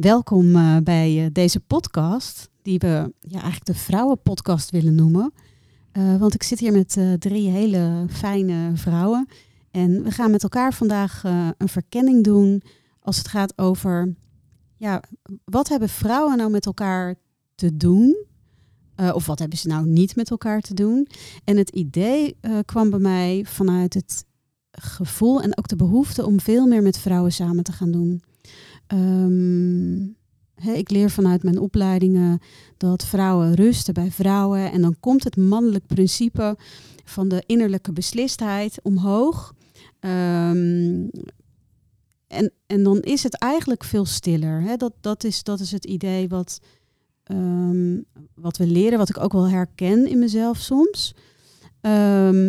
[0.00, 5.32] welkom eh, bij eh, deze podcast, die we ja, eigenlijk de vrouwenpodcast willen noemen.
[5.92, 9.28] Uh, want ik zit hier met drie hele fijne vrouwen.
[9.70, 11.22] En we gaan met elkaar vandaag
[11.58, 12.62] een verkenning doen
[13.00, 14.14] als het gaat over,
[14.76, 15.02] ja,
[15.44, 17.14] wat hebben vrouwen nou met elkaar
[17.54, 18.28] te doen?
[19.12, 21.08] of wat hebben ze nou niet met elkaar te doen?
[21.44, 24.24] En het idee kwam bij mij vanuit het
[24.70, 28.22] gevoel en ook de behoefte om veel meer met vrouwen samen te gaan doen.
[28.92, 30.16] Um,
[30.74, 32.38] ik leer vanuit mijn opleidingen
[32.76, 34.72] dat vrouwen rusten bij vrouwen.
[34.72, 36.56] En dan komt het mannelijk principe
[37.04, 39.54] van de innerlijke beslistheid omhoog.
[40.00, 41.10] Um,
[42.26, 44.78] en, en dan is het eigenlijk veel stiller.
[44.78, 46.60] Dat, dat, is, dat is het idee wat,
[47.32, 51.14] um, wat we leren, wat ik ook wel herken in mezelf soms.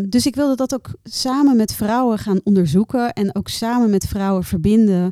[0.10, 4.44] Dus ik wilde dat ook samen met vrouwen gaan onderzoeken en ook samen met vrouwen
[4.44, 5.12] verbinden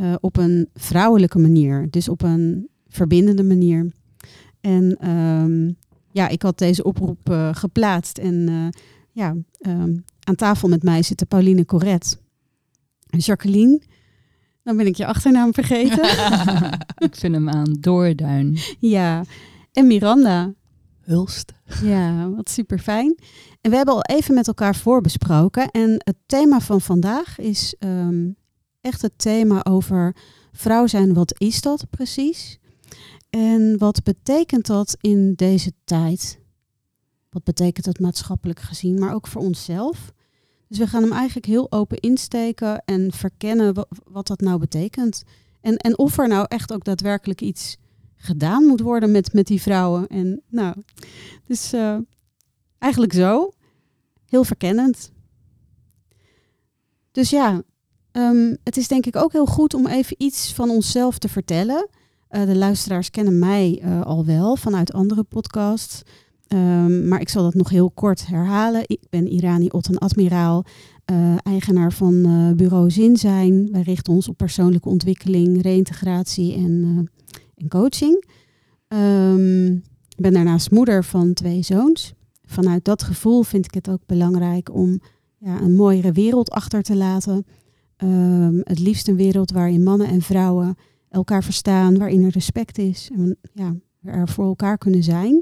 [0.00, 1.90] uh, op een vrouwelijke manier.
[1.90, 3.92] Dus op een verbindende manier.
[4.60, 5.76] En um,
[6.10, 8.18] ja, ik had deze oproep uh, geplaatst.
[8.18, 8.68] En uh,
[9.12, 12.18] ja, um, aan tafel met mij zitten Pauline Corret
[13.10, 13.80] en Jacqueline.
[14.62, 16.04] Dan ben ik je achternaam vergeten.
[17.08, 18.58] ik vind hem aan Doorduin.
[18.78, 19.24] Ja,
[19.72, 20.52] en Miranda.
[21.00, 21.52] Hulst.
[21.82, 23.18] Ja, wat super fijn.
[23.60, 25.70] En we hebben al even met elkaar voorbesproken.
[25.70, 28.36] En het thema van vandaag is um,
[28.80, 30.16] echt het thema over
[30.52, 31.14] vrouw zijn.
[31.14, 32.58] Wat is dat precies?
[33.30, 36.40] En wat betekent dat in deze tijd?
[37.30, 40.12] Wat betekent dat maatschappelijk gezien, maar ook voor onszelf?
[40.68, 45.22] Dus we gaan hem eigenlijk heel open insteken en verkennen wat, dat nou betekent.
[45.60, 47.76] En, en of er nou echt ook daadwerkelijk iets
[48.16, 50.06] gedaan moet worden met, met die vrouwen.
[50.06, 50.74] En nou,
[51.44, 51.74] dus
[52.78, 53.52] eigenlijk zo.
[54.26, 55.10] Heel verkennend.
[57.12, 57.62] Dus ja,
[58.12, 61.88] Um, het is denk ik ook heel goed om even iets van onszelf te vertellen.
[62.30, 66.02] Uh, de luisteraars kennen mij uh, al wel vanuit andere podcasts.
[66.48, 68.82] Um, maar ik zal dat nog heel kort herhalen.
[68.86, 70.64] Ik ben Irani Otten Admiraal,
[71.12, 72.22] uh, eigenaar van
[72.56, 73.68] bureau Zinzijn.
[73.72, 77.08] Wij richten ons op persoonlijke ontwikkeling, reïntegratie en,
[77.56, 78.24] en coaching.
[78.88, 79.72] Um,
[80.08, 82.14] ik ben daarnaast moeder van twee zoons.
[82.44, 85.00] Vanuit dat gevoel vind ik het ook belangrijk om
[85.38, 87.46] ja, een mooiere wereld achter te laten.
[88.02, 90.76] Um, het liefst een wereld waarin mannen en vrouwen
[91.08, 95.32] elkaar verstaan, waarin er respect is en ja, er voor elkaar kunnen zijn.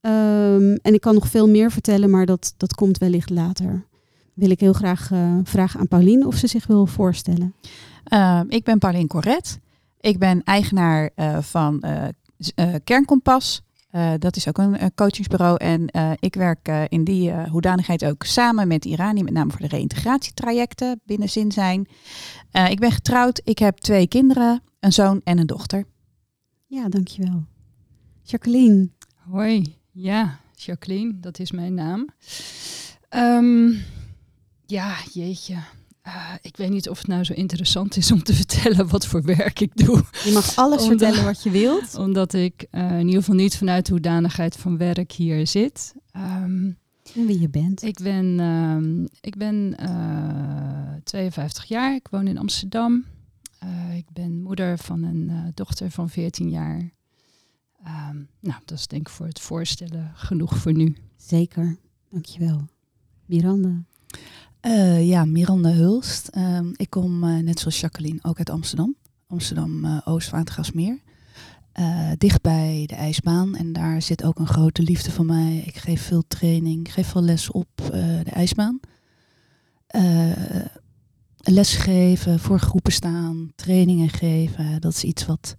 [0.00, 3.86] Um, en ik kan nog veel meer vertellen, maar dat, dat komt wellicht later.
[4.34, 7.54] Wil ik heel graag uh, vragen aan Pauline of ze zich wil voorstellen.
[8.12, 9.58] Uh, ik ben Pauline Corret.
[10.00, 11.82] Ik ben eigenaar uh, van
[12.84, 13.62] Kernkompas.
[13.92, 15.56] Uh, dat is ook een uh, coachingsbureau.
[15.56, 19.66] En uh, ik werk in die hoedanigheid ook samen met Irani, met name voor de
[19.66, 21.88] reïntegratietrajecten binnen Zin zijn.
[22.70, 25.84] ik ben getrouwd, ik heb twee kinderen, een zoon en een dochter.
[26.66, 27.44] Ja, dankjewel.
[28.22, 28.88] Jacqueline.
[29.14, 32.08] Hoi, ja, Jacqueline, dat is mijn naam.
[33.10, 33.78] Um,
[34.66, 35.56] ja, jeetje.
[36.08, 39.22] Uh, ik weet niet of het nou zo interessant is om te vertellen wat voor
[39.22, 40.04] werk ik doe.
[40.24, 41.94] Je mag alles omdat, vertellen wat je wilt.
[41.94, 45.94] Omdat ik uh, in ieder geval niet vanuit de hoedanigheid van werk hier zit.
[46.16, 46.78] Um,
[47.14, 47.82] en wie je bent?
[47.82, 51.94] Ik ben, um, ik ben uh, 52 jaar.
[51.94, 53.04] Ik woon in Amsterdam.
[53.94, 56.92] Ik ben moeder van een dochter van 14 jaar.
[57.86, 60.96] Um, nou, dat is denk ik voor het voorstellen genoeg voor nu.
[61.16, 61.76] Zeker.
[62.10, 62.68] Dankjewel.
[63.26, 63.84] Miranda.
[64.62, 66.30] Uh, ja, Miranda Hulst.
[66.36, 68.96] Uh, ik kom uh, net zoals Jacqueline ook uit Amsterdam.
[69.26, 70.98] Amsterdam uh, Oost-Watergasmeer.
[72.18, 73.56] dicht bij de ijsbaan.
[73.56, 75.62] En daar zit ook een grote liefde van mij.
[75.66, 78.80] Ik geef veel training, ik geef veel les op de ijsbaan.
[81.38, 84.80] lesgeven, voor groepen staan, trainingen geven.
[84.80, 85.56] Dat is iets wat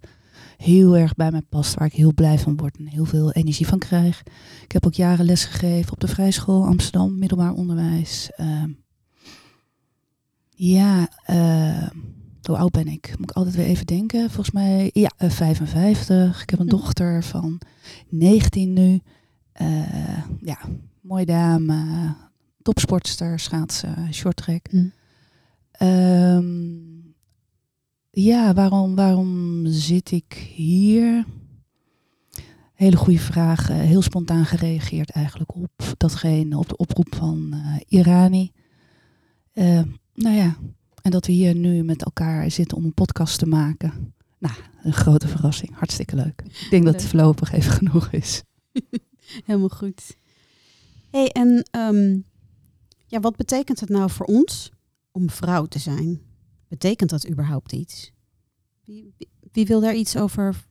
[0.56, 3.66] heel erg bij mij past, waar ik heel blij van word en heel veel energie
[3.66, 4.22] van krijg.
[4.62, 8.30] Ik heb ook jaren lesgegeven op de Vrijschool Amsterdam, middelbaar onderwijs.
[8.36, 8.70] Ehm,
[10.60, 11.88] ja, uh,
[12.42, 13.14] hoe oud ben ik?
[13.18, 14.30] Moet ik altijd weer even denken.
[14.30, 16.42] Volgens mij, ja, uh, 55.
[16.42, 16.76] Ik heb een hm.
[16.76, 17.60] dochter van
[18.08, 19.00] 19 nu.
[19.62, 20.58] Uh, ja,
[21.00, 22.14] mooie dame,
[22.62, 24.66] topsportster, schaatsen, shorttrack.
[24.70, 24.88] Hm.
[25.86, 27.14] Um,
[28.10, 31.24] ja, waarom, waarom zit ik hier?
[32.74, 33.68] Hele goede vraag.
[33.68, 38.52] heel spontaan gereageerd eigenlijk op datgene, op de oproep van uh, Irani.
[39.54, 39.80] Uh,
[40.14, 40.56] nou ja,
[41.02, 44.14] en dat we hier nu met elkaar zitten om een podcast te maken.
[44.38, 45.74] Nou, een grote verrassing.
[45.74, 46.42] Hartstikke leuk.
[46.44, 48.42] Ik denk dat het voorlopig even genoeg is.
[49.46, 50.16] Helemaal goed.
[51.10, 52.24] hey, en um,
[53.06, 54.70] ja, wat betekent het nou voor ons
[55.10, 56.20] om vrouw te zijn?
[56.68, 58.12] Betekent dat überhaupt iets?
[58.84, 60.66] Wie, wie, wie wil daar iets over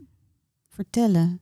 [0.68, 1.42] vertellen?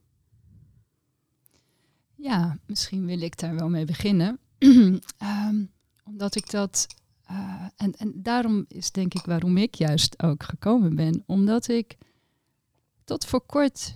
[2.15, 4.39] Ja, misschien wil ik daar wel mee beginnen.
[5.17, 5.65] Ehm,
[6.03, 6.87] omdat ik dat.
[7.27, 11.23] Eh, en, en daarom is denk ik waarom ik juist ook gekomen ben.
[11.25, 11.97] Omdat ik
[13.03, 13.93] tot voor kort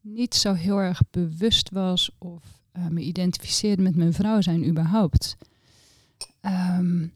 [0.00, 5.36] niet zo heel erg bewust was of eh, me identificeerde met mijn vrouw zijn überhaupt.
[6.40, 7.06] Ehm,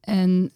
[0.00, 0.52] en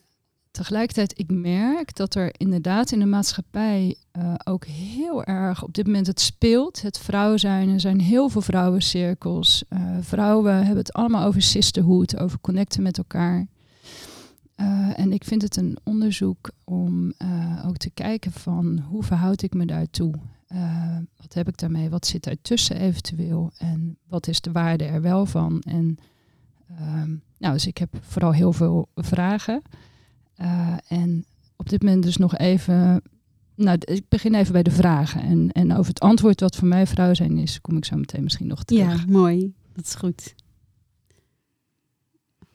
[0.51, 5.87] tegelijkertijd, ik merk dat er inderdaad in de maatschappij eh, ook heel erg op dit
[5.87, 6.83] moment het speelt.
[6.83, 7.69] Het vrouw zijn.
[7.69, 9.65] Er zijn heel veel vrouwencirkels.
[10.01, 13.47] Vrouwen hebben het allemaal over sisterhood, over connecten met elkaar.
[14.63, 19.43] Eh, en ik vind het een onderzoek om eh, ook te kijken van hoe verhoud
[19.43, 20.15] ik me daartoe?
[20.47, 21.91] Eh, wat heb ik daarmee?
[21.91, 23.53] Wat zit daartussen eventueel?
[23.59, 25.61] En wat is de waarde er wel van?
[25.61, 25.97] En
[26.69, 29.63] ehm, nou, dus ik heb vooral heel veel vragen.
[30.87, 31.25] En
[31.57, 33.03] op dit moment dus nog even.
[33.55, 35.23] Nou, ik begin even bij de vragen.
[35.23, 38.23] En, en over het antwoord wat voor mij vrouw zijn is, kom ik zo meteen
[38.23, 39.05] misschien nog terug.
[39.05, 39.53] Ja, mooi.
[39.75, 40.35] Dat is goed.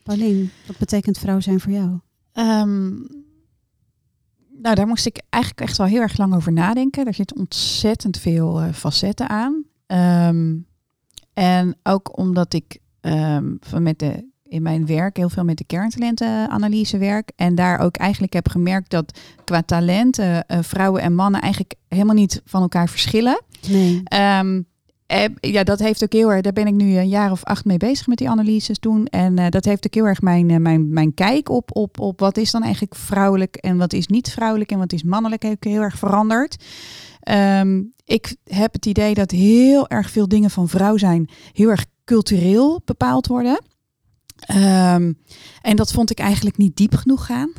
[0.07, 1.99] Paulien, wat betekent vrouw zijn voor jou?
[2.33, 2.89] Ehm,
[4.61, 7.03] nou, daar moest ik eigenlijk echt wel heel erg lang over nadenken.
[7.03, 9.63] Daar zit ontzettend veel eh, facetten aan.
[9.85, 10.55] Ehm,
[11.33, 15.65] en ook omdat ik ehm, van met de, in mijn werk heel veel met de
[15.65, 17.31] kerntalentenanalyse werk.
[17.35, 22.15] En daar ook eigenlijk heb gemerkt dat qua talenten eh, vrouwen en mannen eigenlijk helemaal
[22.15, 23.41] niet van elkaar verschillen.
[23.67, 24.03] Nee.
[25.39, 26.41] Ja, dat heeft ook heel erg.
[26.41, 29.05] Daar ben ik nu een jaar of acht mee bezig met die analyses doen.
[29.05, 32.19] En eh, dat heeft ook heel erg mijn, eh, mijn, mijn kijk op, op, op
[32.19, 35.81] wat is dan eigenlijk vrouwelijk en wat is niet vrouwelijk en wat is mannelijk heel
[35.81, 36.63] erg veranderd.
[37.19, 41.85] Ehm, ik heb het idee dat heel erg veel dingen van vrouw zijn heel erg
[42.05, 43.59] cultureel bepaald worden.
[44.47, 45.13] Ehm,
[45.61, 47.51] en dat vond ik eigenlijk niet diep genoeg gaan.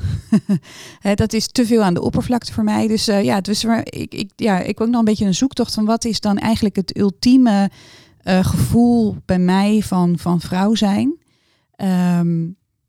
[1.15, 2.87] Dat is te veel aan de oppervlakte voor mij.
[2.87, 5.85] Dus eh, ja, dus ik, ik, ja, ik ook nog een beetje een zoektocht van
[5.85, 7.71] wat is dan eigenlijk het ultieme
[8.19, 11.19] eh, gevoel bij mij van, van vrouw zijn.
[11.75, 12.47] Ehm,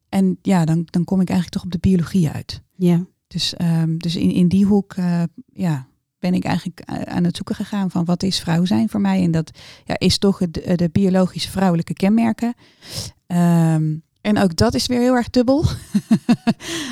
[0.09, 2.61] en ja, dan, dan kom ik eigenlijk toch op de biologie uit.
[2.75, 3.05] Ja.
[3.27, 5.23] Dus, ehm, dus in, in die hoek eh,
[5.53, 5.87] ja,
[6.19, 9.23] ben ik eigenlijk eh, aan het zoeken gegaan van wat is vrouw zijn voor mij.
[9.23, 9.51] En dat
[9.85, 12.53] ja, is toch het, de, biologische vrouwelijke kenmerken.
[13.27, 13.83] Ehm,
[14.21, 15.63] en ook dat is weer heel erg dubbel.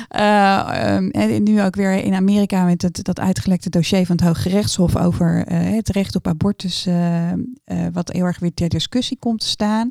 [0.08, 4.24] Eh, ehm, en nu ook weer in Amerika met het, dat uitgelekte dossier van het
[4.24, 7.38] Hoge Rechtshof over eh, het recht op abortus, eh, eh,
[7.92, 9.90] wat heel erg weer ter discussie komt te staan.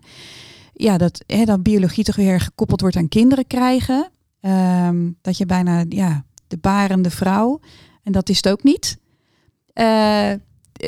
[0.74, 4.10] Ja, dat, hè, dat biologie toch weer gekoppeld wordt aan kinderen krijgen.
[4.42, 7.60] Ehm, dat je bijna ja, de barende vrouw,
[8.04, 8.98] en dat is het ook niet.
[9.77, 10.31] Eh,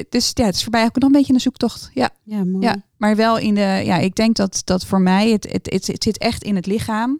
[0.09, 1.89] dus ja, het is voor mij ook nog een beetje een zoektocht.
[1.93, 2.09] Ja.
[2.23, 2.65] Ja, mooi.
[2.65, 3.81] Ja, maar wel in de.
[3.85, 6.65] Ja, ik denk dat, dat voor mij het, het, het, het zit echt in het
[6.65, 7.19] lichaam.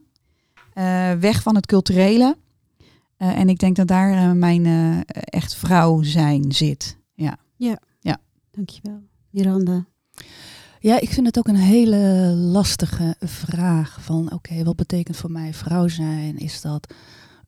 [0.74, 2.38] eh, weg van het culturele.
[3.18, 6.98] Eh, en ik denk dat daar mijn eh, echt vrouw zijn zit.
[7.14, 7.38] Ja.
[8.52, 9.02] Dankjewel.
[9.30, 9.86] Miranda.
[10.80, 11.98] Ja, ik vind het ook een hele
[12.36, 13.98] lastige vraag.
[14.02, 16.38] Van oké, wat betekent voor mij vrouw zijn?
[16.38, 16.94] Is dat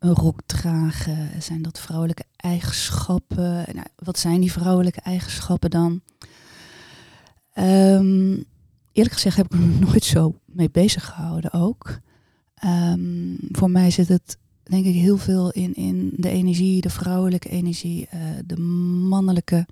[0.01, 1.41] een rok dragen?
[1.41, 3.65] Zijn dat vrouwelijke eigenschappen?
[3.73, 6.01] Nou, wat zijn die vrouwelijke eigenschappen dan?
[7.53, 8.31] Ehm,
[8.91, 11.99] eerlijk gezegd heb ik me nooit zo mee bezig gehouden ook.
[12.55, 17.49] Ehm, voor mij zit het denk ik heel veel in, in de energie, de vrouwelijke
[17.49, 18.57] energie, eh, de
[19.09, 19.67] mannelijke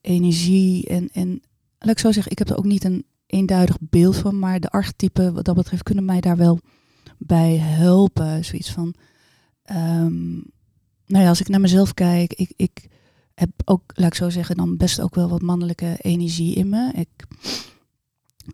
[0.00, 0.86] energie.
[0.86, 1.42] En, en
[1.78, 4.70] laat ik zo zeggen, ik heb er ook niet een eenduidig beeld van, maar de
[4.70, 6.60] archetypen wat dat betreft kunnen mij daar wel
[7.18, 8.44] bij helpen.
[8.44, 8.94] Zoiets van,
[9.62, 10.32] ehm,
[11.06, 12.88] nou ja, als ik naar mezelf kijk, ik, ik
[13.34, 16.92] heb ook, laat ik zo zeggen, dan best ook wel wat mannelijke energie in me.
[16.94, 17.26] Ik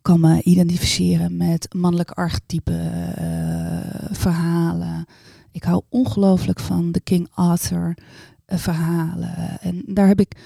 [0.03, 5.05] kan me identificeren met mannelijke archetypen, eh, verhalen.
[5.53, 7.99] Ik hou ongelooflijk van de King Arthur
[8.45, 9.61] eh, verhalen.
[9.61, 10.37] En daar heb ik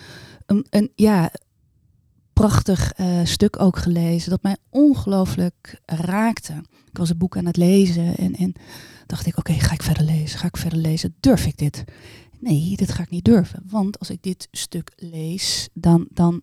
[0.47, 1.31] een, een ja,
[2.33, 6.53] prachtig eh, stuk ook gelezen dat mij ongelooflijk raakte.
[6.91, 8.53] Ik was een boek aan het lezen en, en
[9.13, 10.39] dacht ik, oké, ga ik verder lezen?
[10.39, 11.15] Ga ik verder lezen?
[11.21, 11.85] Durf ik dit?
[12.41, 13.63] Nee, dit ga ik niet durven.
[13.67, 16.43] Want als ik dit stuk lees, dan, dan,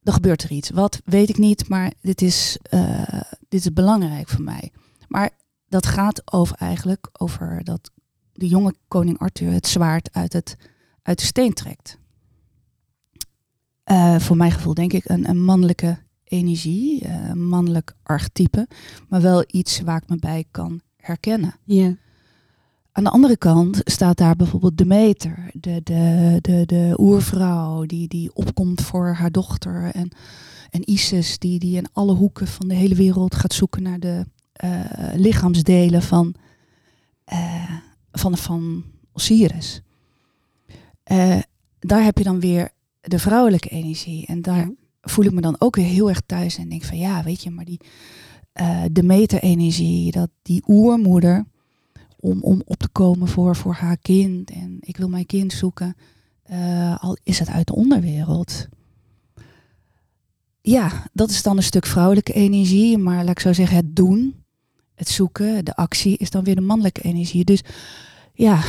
[0.00, 0.70] dan gebeurt er iets.
[0.70, 4.72] Wat weet ik niet, maar dit is, eh, dit is belangrijk voor mij.
[5.08, 5.30] Maar
[5.68, 7.90] dat gaat over eigenlijk over dat
[8.32, 10.56] de jonge koning Arthur het zwaard uit, het,
[11.02, 11.98] uit de steen trekt.
[13.84, 18.68] Eh, voor mijn gevoel denk ik een, een mannelijke energie, eh, een mannelijk archetype,
[19.08, 21.54] maar wel iets waar ik me bij kan herkennen.
[21.64, 21.96] Ja.
[22.92, 28.34] Aan de andere kant staat daar bijvoorbeeld Demeter, de, de, de, de oervrouw die, die
[28.34, 29.90] opkomt voor haar dochter.
[29.92, 30.10] En,
[30.70, 34.26] en Isis die, die in alle hoeken van de hele wereld gaat zoeken naar de
[34.52, 34.80] eh,
[35.14, 36.34] lichaamsdelen van,
[37.24, 37.70] eh,
[38.12, 39.80] van, van Osiris.
[41.02, 41.38] eh,
[41.78, 42.70] daar heb je dan weer
[43.00, 44.26] de vrouwelijke energie.
[44.26, 44.70] En daar Ja.
[45.00, 46.56] voel ik me dan ook weer heel erg thuis.
[46.58, 47.80] En denk van ja, weet je, maar die
[48.56, 51.44] eh de meter-energie, dat die oermoeder,
[52.26, 54.50] om, om op te komen voor, voor haar kind.
[54.50, 55.96] En ik wil mijn kind zoeken,
[56.42, 58.68] eh, al is het uit de onderwereld.
[60.60, 62.98] Ja, dat is dan een stuk vrouwelijke energie.
[62.98, 64.44] Maar laat ik zo zeggen, het doen,
[64.94, 67.44] het zoeken, de actie is dan weer de mannelijke energie.
[67.44, 67.62] Dus
[68.32, 68.62] ja,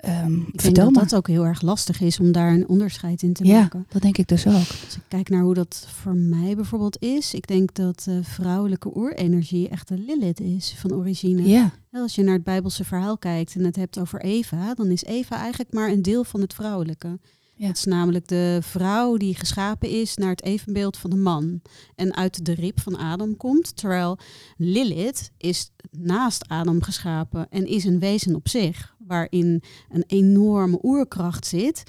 [0.00, 1.02] ehm, Ik denk vertel dat maar.
[1.02, 3.86] dat ook heel erg lastig is om daar een onderscheid in te Ja, maken.
[3.88, 4.54] dat denk ik dus ook.
[4.54, 8.96] Als ik kijk naar hoe dat voor mij bijvoorbeeld is, ik denk dat eh, vrouwelijke
[8.96, 11.48] oerenergie echt de Lilith is van origine.
[11.48, 15.04] Ja, Als je naar het Bijbelse verhaal kijkt en het hebt over Eva, dan is
[15.04, 17.18] Eva eigenlijk maar een deel van het vrouwelijke.
[17.54, 17.66] Ja.
[17.66, 21.60] Het is namelijk de vrouw die geschapen is naar het evenbeeld van de man
[21.96, 23.76] en uit de rib van Adam komt.
[23.76, 24.18] Terwijl
[24.56, 31.46] Lilith is naast Adam geschapen en is een wezen op zich, waarin een enorme oerkracht
[31.46, 31.82] zit.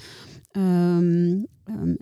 [0.50, 1.94] Ehm, ehm,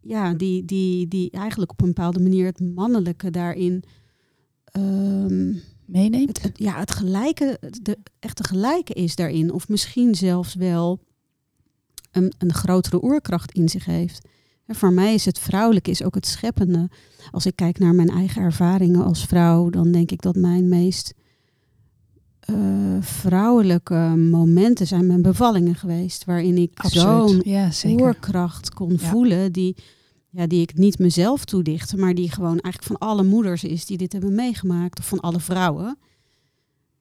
[0.00, 3.82] ja, die, die, die eigenlijk op een bepaalde manier het mannelijke daarin.
[4.64, 5.52] ehm,
[5.84, 6.26] meeneemt.
[6.28, 9.52] het, het- ja, het gelijke, de echte gelijke is daarin.
[9.52, 11.00] Of misschien zelfs wel
[12.12, 14.28] een, een grotere oerkracht in zich heeft.
[14.66, 16.90] En voor mij is het vrouwelijke is ook het scheppende.
[17.30, 21.14] Als ik kijk naar mijn eigen ervaringen als vrouw, dan denk ik dat mijn meest
[23.00, 26.24] vrouwelijke momenten zijn mijn bevallingen geweest.
[26.24, 28.96] Waarin ik zo'n Ja, oerkracht kon Ja.
[28.98, 29.76] voelen die,
[30.30, 33.96] ja, die ik niet mezelf toedicht, maar die gewoon eigenlijk van alle moeders is die
[33.96, 35.98] dit hebben meegemaakt, of van alle vrouwen.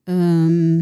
[0.04, 0.78] Ehm,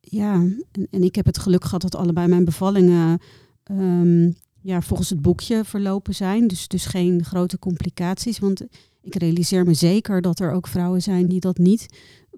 [0.00, 0.32] ja,
[0.72, 3.18] en, en ik heb het geluk gehad dat allebei mijn bevallingen
[3.62, 6.46] ehm, ja, volgens het boekje verlopen zijn.
[6.48, 8.38] Dus, dus geen grote complicaties.
[8.38, 8.60] Want
[9.02, 11.86] ik realiseer me zeker dat er ook vrouwen zijn die dat niet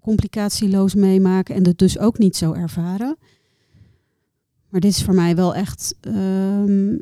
[0.09, 3.17] complicatieloos meemaken en het dus ook niet zo ervaren.
[4.69, 6.93] Maar dit is voor mij wel echt, ehm,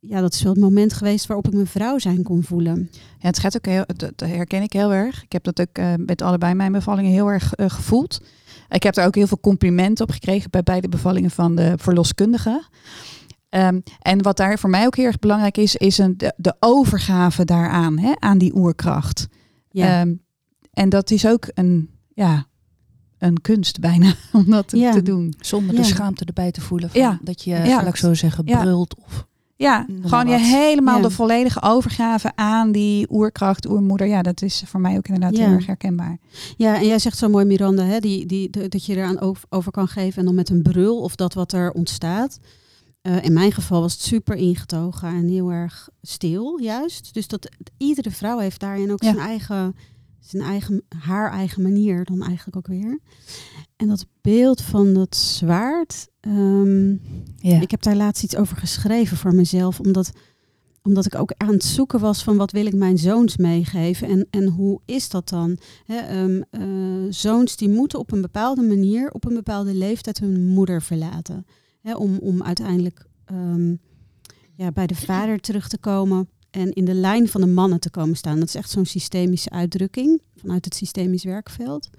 [0.00, 2.90] ja, dat is wel het moment geweest waarop ik mijn vrouw zijn kon voelen.
[2.92, 5.22] Ja, het gaat ook heel, dat herken ik heel erg.
[5.22, 8.20] Ik heb dat ook eh, met allebei mijn bevallingen heel erg eh, gevoeld.
[8.68, 12.62] Ik heb daar ook heel veel complimenten op gekregen bij beide bevallingen van de verloskundige.
[13.48, 16.54] Ehm, en wat daar voor mij ook heel erg belangrijk is, is een, de, de
[16.58, 19.26] overgave daaraan, hè, aan die oerkracht.
[19.70, 20.14] Ja, Ehm,
[20.72, 22.46] en dat is ook een, ja,
[23.18, 24.92] een kunst bijna om dat te- Ja.
[24.92, 25.34] te doen.
[25.40, 26.90] Zonder de schaamte erbij te voelen.
[26.90, 27.18] Van Ja.
[27.22, 27.82] Dat je, Ja.
[27.86, 28.94] ik zo zeggen, brult.
[29.04, 34.06] Of, Ja, gewoon je helemaal de volledige overgave aan die oerkracht, oermoeder.
[34.06, 36.18] Ja, dat is voor mij ook inderdaad heel erg herkenbaar.
[36.56, 39.44] ja, en jij zegt zo mooi, Miranda, hè, die, die, de- dat je eraan over,
[39.48, 42.38] over kan geven en dan met een brul of dat wat er ontstaat.
[43.02, 47.14] Eh, in mijn geval was het super ingetogen en heel erg stil, juist.
[47.14, 49.76] Dus dat iedere vrouw heeft daarin ook zijn eigen,
[50.26, 53.00] zijn eigen, haar eigen manier dan eigenlijk ook weer.
[53.76, 56.90] En dat beeld van dat zwaard, ehm,
[57.36, 57.60] ja.
[57.60, 60.12] Ik heb daar laatst iets over geschreven voor mezelf, omdat,
[60.82, 64.26] omdat ik ook aan het zoeken was van wat wil ik mijn zoons meegeven en,
[64.30, 65.58] en hoe is dat dan?
[65.86, 66.62] Ehm, eh,
[67.08, 71.46] zoons die moeten op een bepaalde manier, op een bepaalde leeftijd hun moeder verlaten.
[71.96, 73.74] Om, om uiteindelijk ehm,
[74.54, 77.90] ja, bij de vader terug te komen en in de lijn van de mannen te
[77.90, 78.38] komen staan.
[78.38, 81.90] Dat is echt zo'n systemische uitdrukking vanuit het systemisch werkveld.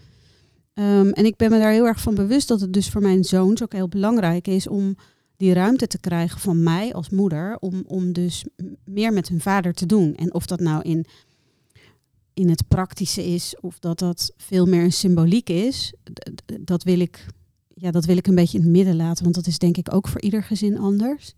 [0.74, 3.24] Ehm, en ik ben me daar heel erg van bewust dat het dus voor mijn
[3.24, 4.96] zoons ook heel belangrijk is om
[5.38, 8.46] die ruimte te krijgen van mij als moeder, om, om dus
[8.86, 10.16] meer met hun vader te doen.
[10.16, 11.06] En of dat nou in,
[12.34, 15.94] in het praktische is, of dat dat veel meer een symboliek is,
[16.60, 17.26] dat wil ik,
[17.74, 19.94] ja, dat wil ik een beetje in het midden laten, want dat is denk ik
[19.94, 21.34] ook voor ieder gezin anders.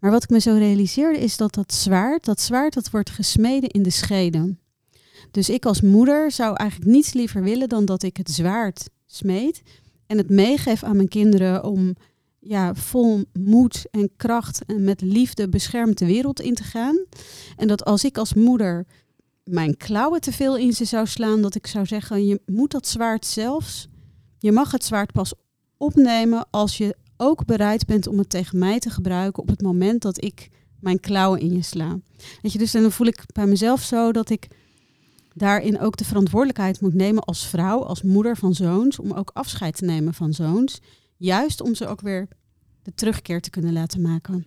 [0.00, 3.68] Maar wat ik me zo realiseerde is dat dat zwaard, dat zwaard dat wordt gesmeden
[3.68, 4.60] in de scheden.
[5.30, 9.62] Dus ik als moeder zou eigenlijk niets liever willen dan dat ik het zwaard smeed
[10.06, 11.94] en het meegeef aan mijn kinderen om
[12.38, 17.04] ja, vol moed en kracht en met liefde beschermd de wereld in te gaan.
[17.56, 18.86] En dat als ik als moeder
[19.44, 22.86] mijn klauwen te veel in ze zou slaan, dat ik zou zeggen, je moet dat
[22.86, 23.88] zwaard zelfs,
[24.38, 25.32] je mag het zwaard pas
[25.76, 30.02] opnemen als je ook bereid bent om het tegen mij te gebruiken op het moment
[30.02, 30.48] dat ik
[30.80, 31.98] mijn klauwen in je sla.
[32.42, 34.48] Weet je, dus dan voel ik bij mezelf zo dat ik
[35.34, 39.76] daarin ook de verantwoordelijkheid moet nemen als vrouw, als moeder van zoons, om ook afscheid
[39.76, 40.80] te nemen van zoons.
[41.16, 42.28] Juist om ze ook weer
[42.82, 44.46] de terugkeer te kunnen laten maken.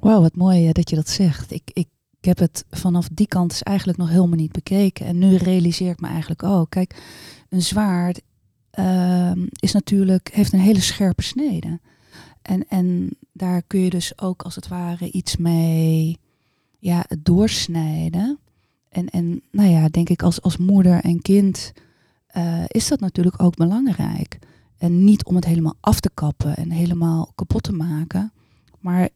[0.00, 1.50] Wauw, wat mooi eh, dat je dat zegt.
[1.50, 1.88] Ik, ik,
[2.20, 5.06] heb het vanaf die kant is eigenlijk nog helemaal niet bekeken.
[5.06, 6.70] En nu realiseer ik me eigenlijk ook.
[6.70, 7.02] Kijk,
[7.48, 8.20] een zwaard
[8.70, 11.80] ehm, is natuurlijk, heeft een hele scherpe snede.
[12.42, 16.18] En, en daar kun je dus ook als het ware iets mee
[16.78, 18.38] ja, doorsnijden.
[18.88, 21.72] En, en nou ja, denk ik als, als moeder en kind
[22.26, 24.38] eh, is dat natuurlijk ook belangrijk.
[24.76, 28.32] En niet om het helemaal af te kappen en helemaal kapot te maken.
[28.78, 29.08] Maar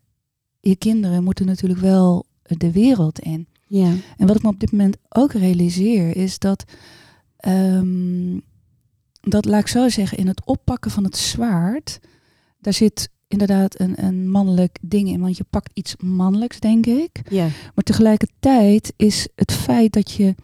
[0.61, 3.47] je kinderen moeten natuurlijk wel de wereld in.
[3.67, 3.93] Ja.
[4.17, 6.65] En wat ik me op dit moment ook realiseer is dat,
[7.37, 8.39] ehm,
[9.25, 12.01] dat laat ik zo zeggen, in het oppakken van het zwaard,
[12.59, 15.21] daar zit inderdaad een, een mannelijk ding in.
[15.21, 17.21] Want je pakt iets mannelijks, denk ik.
[17.31, 17.43] Ja.
[17.75, 20.35] Maar tegelijkertijd is het feit dat je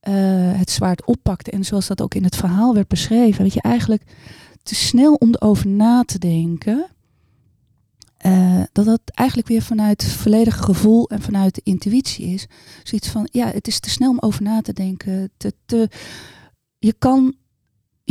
[0.00, 0.12] eh,
[0.58, 4.02] het zwaard oppakt, en zoals dat ook in het verhaal werd beschreven, dat je eigenlijk
[4.62, 6.86] te snel om erover na te denken.
[8.16, 12.46] eh, dat dat eigenlijk weer vanuit het volledige gevoel en vanuit de intuïtie is.
[12.82, 15.30] Zoiets van, ja, het is te snel om over na te denken.
[15.36, 15.88] Te, te,
[16.78, 17.34] je kan,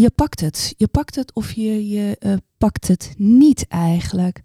[0.01, 0.73] je pakt het.
[0.77, 4.41] Je pakt het of je, je eh, pakt het niet eigenlijk.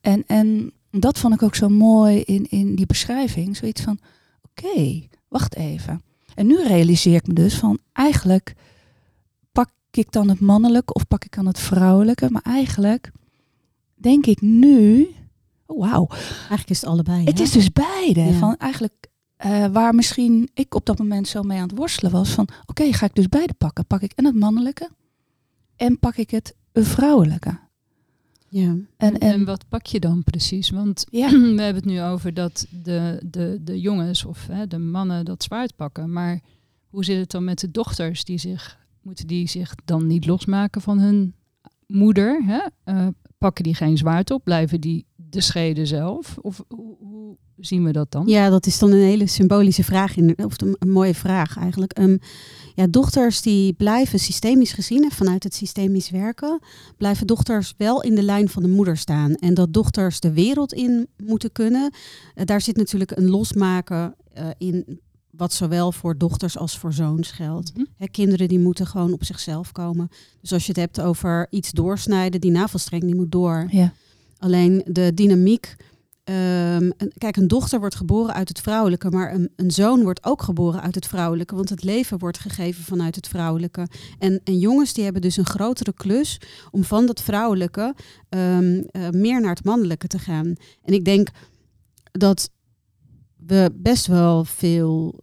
[0.00, 3.56] En, en dat vond ik ook zo mooi in, in die beschrijving.
[3.56, 3.98] Zoiets van,
[4.42, 6.02] oké, wacht even.
[6.34, 8.54] En nu realiseer ik me dus van, eigenlijk
[9.52, 12.30] pak ik dan het mannelijke of pak ik dan het vrouwelijke.
[12.30, 13.10] Maar eigenlijk
[13.94, 15.08] denk ik nu,
[15.66, 17.24] oh, wauw, Eigenlijk is het allebei.
[17.24, 17.44] het hè?
[17.44, 18.20] is dus beide.
[18.20, 18.32] Ja.
[18.32, 19.10] Van eigenlijk
[19.42, 22.30] eh, waar misschien ik op dat moment zo mee aan het worstelen was.
[22.30, 23.86] Van oké, ga ik dus beide pakken.
[23.86, 24.90] Pak ik en het mannelijke
[25.76, 27.58] en pak ik het vrouwelijke.
[28.48, 28.68] Ja.
[28.68, 30.70] En, En, en, wat pak je dan precies?
[30.70, 34.78] Want ja, we hebben het nu over dat de, de, de jongens of hè, de
[34.78, 36.12] mannen dat zwaard pakken.
[36.12, 36.40] Maar
[36.88, 38.24] hoe zit het dan met de dochters?
[38.24, 41.34] Die zich, moeten die zich dan niet losmaken van hun
[41.86, 42.42] moeder?
[42.44, 42.60] Hè?
[42.84, 43.06] Eh,
[43.38, 44.44] pakken die geen zwaard op?
[44.44, 46.38] Blijven die de scheden zelf?
[46.38, 48.26] Of hoe, hoe zien we dat dan?
[48.26, 51.92] ja, dat is dan een hele symbolische vraag, in, of een, mooie vraag eigenlijk.
[51.92, 52.16] Ehm,
[52.74, 56.60] ja, dochters die blijven systemisch gezien, en vanuit het systemisch werken,
[56.96, 59.34] blijven dochters wel in de lijn van de moeder staan.
[59.34, 61.92] En dat dochters de wereld in moeten kunnen,
[62.34, 65.00] eh, daar zit natuurlijk een losmaken eh, in,
[65.30, 67.72] wat zowel voor dochters als voor zoons geldt.
[67.74, 68.08] Mhm.
[68.10, 70.08] Kinderen die moeten gewoon op zichzelf komen.
[70.40, 73.66] Dus als je het hebt over iets doorsnijden, die navelstreng die moet door.
[73.70, 73.92] ja,
[74.42, 75.76] Alleen de dynamiek.
[76.24, 80.42] Ehm, kijk, een dochter wordt geboren uit het vrouwelijke, maar een, een zoon wordt ook
[80.42, 83.86] geboren uit het vrouwelijke, want het leven wordt gegeven vanuit het vrouwelijke.
[84.18, 87.94] En, en jongens die hebben dus een grotere klus om van dat vrouwelijke
[88.28, 90.54] ehm, eh, meer naar het mannelijke te gaan.
[90.82, 91.28] En ik denk
[92.12, 92.50] dat
[93.36, 95.20] we best wel veel.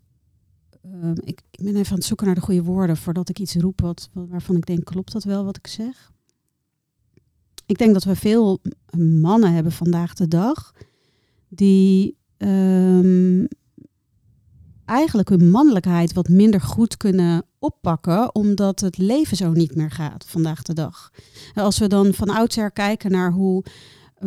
[0.81, 3.55] ehm, ik, ik ben even aan het zoeken naar de goede woorden voordat ik iets
[3.55, 6.11] roep wat, waarvan ik denk, klopt dat wel wat ik zeg?
[7.65, 8.59] Ik denk dat we veel
[8.97, 10.73] mannen hebben vandaag de dag
[11.49, 13.45] die ehm,
[14.85, 20.25] eigenlijk hun mannelijkheid wat minder goed kunnen oppakken, omdat het leven zo niet meer gaat
[20.27, 21.11] vandaag de dag.
[21.53, 23.63] Als we dan van oudsher kijken naar hoe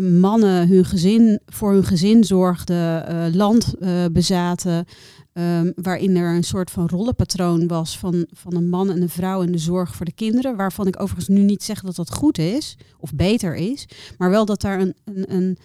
[0.01, 4.85] mannen hun gezin, voor hun gezin zorgden, eh, land eh, bezaten,
[5.33, 9.43] ehm, waarin er een soort van rollenpatroon was van, van een man en een vrouw
[9.43, 12.39] in de zorg voor de kinderen, waarvan ik overigens nu niet zeg dat dat goed
[12.39, 15.59] is of beter is, maar wel dat daar een, een, een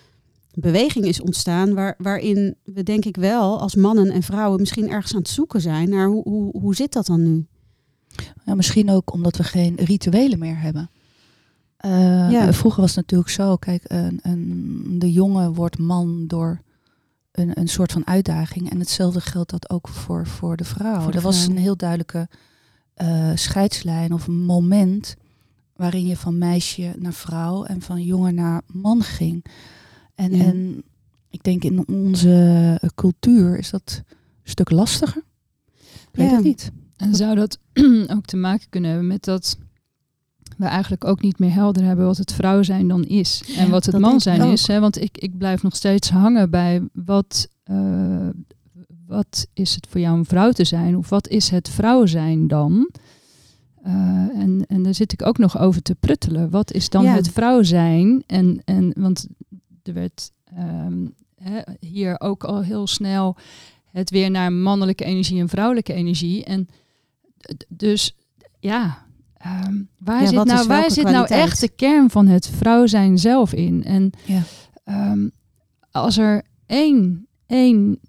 [0.59, 5.13] beweging is ontstaan waar, waarin we denk ik wel als mannen en vrouwen misschien ergens
[5.13, 7.45] aan het zoeken zijn naar hoe, hoe, hoe zit dat dan nu?
[8.45, 10.89] Ja, misschien ook omdat we geen rituelen meer hebben.
[11.77, 12.53] Eh, Ja.
[12.53, 16.61] Vroeger was het natuurlijk zo, kijk, een, een, de jongen wordt man door
[17.31, 18.69] een, een soort van uitdaging.
[18.71, 21.01] En hetzelfde geldt dat ook voor, voor de vrouw.
[21.01, 21.55] Voor de er was vrouw.
[21.55, 22.27] een heel duidelijke
[22.93, 25.15] eh, scheidslijn of een moment
[25.75, 29.45] waarin je van meisje naar vrouw en van jongen naar man ging.
[30.17, 30.43] En, Ja.
[30.43, 30.83] en
[31.29, 35.21] ik denk in onze cultuur is dat een stuk lastiger.
[35.81, 36.35] Ik weet Ja.
[36.35, 36.71] het niet.
[36.95, 37.59] En zou dat
[38.15, 39.57] ook te maken kunnen hebben met dat
[40.57, 43.83] we eigenlijk ook niet meer helder hebben wat het vrouw zijn dan is en wat
[43.85, 44.67] het dat man zijn is.
[44.67, 44.79] Hè?
[44.79, 48.29] Want ik, ik blijf nog steeds hangen bij wat, eh,
[49.05, 52.47] wat is het voor jou een vrouw te zijn of wat is het vrouw zijn
[52.47, 52.89] dan?
[53.83, 53.93] Eh,
[54.35, 56.49] en, en daar zit ik ook nog over te pruttelen.
[56.49, 57.13] Wat is dan Ja.
[57.13, 58.23] het vrouw zijn?
[58.25, 59.27] En, en, want
[59.87, 63.37] er werd ehm, hè, hier ook al heel snel
[63.91, 66.43] het weer naar mannelijke energie en vrouwelijke energie.
[66.43, 66.67] En
[67.67, 68.15] dus
[68.59, 69.05] ja,
[69.37, 73.17] ehm, waar, Ja, zit, nou, waar zit nou echt de kern van het vrouw zijn
[73.17, 73.83] zelf in?
[73.83, 74.41] En Ja.
[74.83, 75.27] ehm,
[75.91, 77.99] als er één, één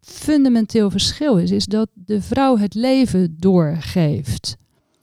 [0.00, 4.56] fundamenteel verschil is, is dat de vrouw het leven doorgeeft.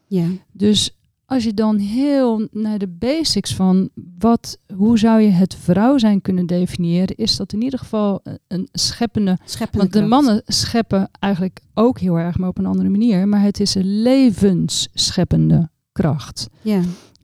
[0.07, 0.98] Ja, Dus
[1.29, 3.89] als je dan heel naar de basics van
[4.19, 8.67] wat, hoe zou je het vrouw zijn kunnen definiëren, is dat in ieder geval een-
[8.71, 9.37] scheppende.
[9.45, 13.27] scheppende Want de mannen scheppen eigenlijk ook heel erg, maar op een andere manier.
[13.27, 16.47] Maar het is een levensscheppende kracht.
[16.61, 16.81] Ja,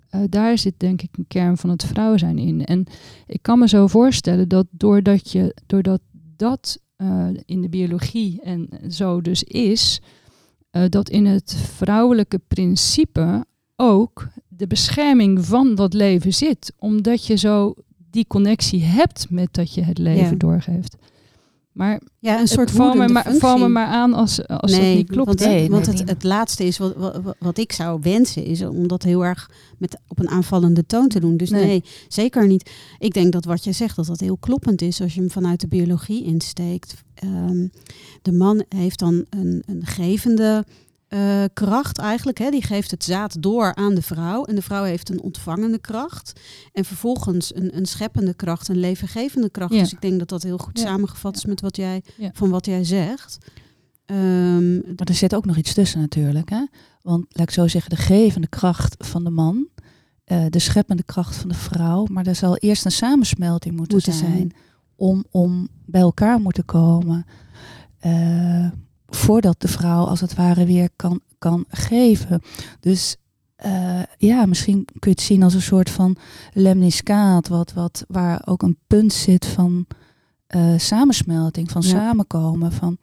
[0.09, 2.65] Eh, daar zit denk ik een kern van het vrouw zijn in.
[2.65, 2.85] En
[3.27, 6.01] ik kan me zo voorstellen dat doordat je, doordat
[6.35, 10.01] dat eh, in de biologie en zo dus is,
[10.69, 16.73] eh, dat in het vrouwelijke principe ook de bescherming van dat leven zit.
[16.79, 17.73] Omdat je zo
[18.11, 20.35] die connectie hebt met dat je het leven Ja.
[20.35, 20.95] doorgeeft.
[21.71, 25.07] Maar Ja, een soort val, me maar, val me maar aan als, als dat niet
[25.09, 25.27] klopt.
[25.27, 25.39] Want?
[25.39, 26.15] Nee, want nee, het, nee.
[26.15, 29.99] het laatste is wat, wat, wat ik zou wensen, is om dat heel erg met,
[30.07, 31.37] op een aanvallende toon te doen.
[31.37, 31.65] Dus Nee.
[31.65, 31.83] nee.
[32.07, 32.71] zeker niet.
[32.99, 35.59] Ik denk dat wat je zegt, dat dat heel kloppend is als je hem vanuit
[35.61, 36.95] de biologie insteekt.
[37.13, 37.67] Ehm,
[38.21, 40.65] de man heeft dan een, een gevende
[41.07, 42.37] eh, kracht eigenlijk.
[42.37, 42.49] Hè?
[42.49, 44.43] Die geeft het zaad door aan de vrouw.
[44.43, 46.39] En de vrouw heeft een ontvangende kracht.
[46.73, 49.73] En vervolgens een, een scheppende kracht, een levengevende kracht.
[49.73, 49.79] Ja.
[49.79, 50.85] Dus ik denk dat dat heel goed Ja.
[50.85, 52.29] samengevat is met wat jij, Ja.
[52.33, 53.37] van wat jij zegt.
[54.05, 56.49] Ehm, Maar er zit ook nog iets tussen natuurlijk.
[56.49, 56.65] Hè?
[57.01, 59.67] Want laat ik zo zeggen, de gevende kracht van de man,
[60.23, 62.05] eh, de scheppende kracht van de vrouw.
[62.11, 64.53] Maar er zal eerst een samensmelting moeten, Moeten zijn, zijn.
[64.95, 67.25] Om, om bij elkaar moeten komen.
[67.99, 68.67] eh,
[69.07, 72.41] voordat de vrouw als het ware weer kan, kan geven.
[72.79, 73.15] Dus
[73.55, 76.17] eh, ja, misschien kun je het zien als een soort van
[76.53, 79.85] lemniscaat, wat, wat, waar ook een punt zit van
[80.47, 81.87] eh, samensmelting, van Ja.
[81.87, 82.97] samenkomen, van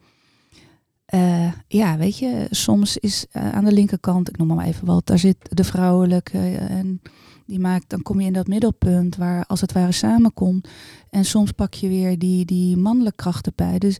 [1.05, 5.19] eh, ja, weet je, soms is aan de linkerkant, ik noem maar even wat, daar
[5.19, 7.01] zit de vrouwelijke en
[7.45, 10.67] die maakt, dan kom je in dat middelpunt waar als het ware samenkomt.
[11.09, 13.79] En soms pak je weer die, die mannelijke krachten bij.
[13.79, 13.97] Dus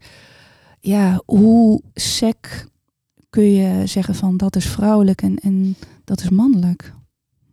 [0.86, 2.68] ja, hoe sec
[3.30, 6.94] kun je zeggen van dat is vrouwelijk en, en dat is mannelijk?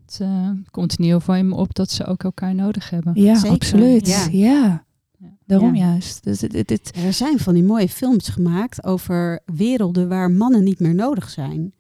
[0.07, 3.12] Het eh, komt in ieder geval in me op dat ze ook elkaar nodig hebben.
[3.23, 4.07] Ja, Zeker, absoluut.
[4.07, 4.27] ja.
[4.31, 4.85] Ja,
[5.47, 5.87] daarom Ja.
[5.90, 6.25] juist.
[6.25, 10.64] Dus dit, dit, dit- Er zijn van die mooie films gemaakt over werelden waar mannen
[10.64, 11.73] niet meer nodig zijn.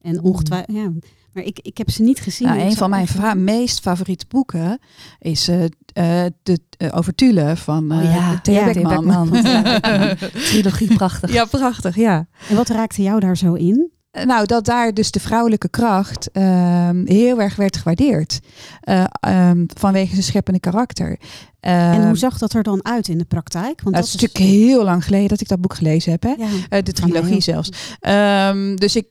[0.00, 0.92] En ongetwijfeld, ja,
[1.32, 2.48] maar ik, ik heb ze niet gezien.
[2.48, 4.78] Nou, een van mijn meest favoriete boeken
[5.18, 5.64] is eh
[5.98, 9.30] eh, de, eh, over Tule van eh Oh ja, Thea ja, Beckman.
[9.30, 9.80] Thea
[10.48, 11.32] trilogie prachtig.
[11.32, 12.26] ja, prachtig, ja.
[12.48, 13.90] En wat raakte jou daar zo in?
[14.10, 18.40] Eh, Nou, dat daar dus de vrouwelijke kracht ehm, heel erg werd gewaardeerd.
[18.80, 21.18] Eh, ehm, vanwege zijn scheppende karakter.
[21.60, 23.82] en Ehm, hoe zag dat er dan uit in de praktijk?
[23.82, 26.22] Want het is natuurlijk heel lang geleden dat ik dat boek gelezen heb.
[26.22, 26.28] Hè?
[26.38, 27.68] Ja, Eh, de trilogie heel- zelfs.
[28.00, 29.08] Ehm, dus ik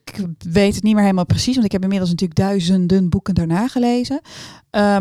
[0.51, 4.21] weet het niet meer helemaal precies, want ik heb inmiddels natuurlijk duizenden boeken daarna gelezen.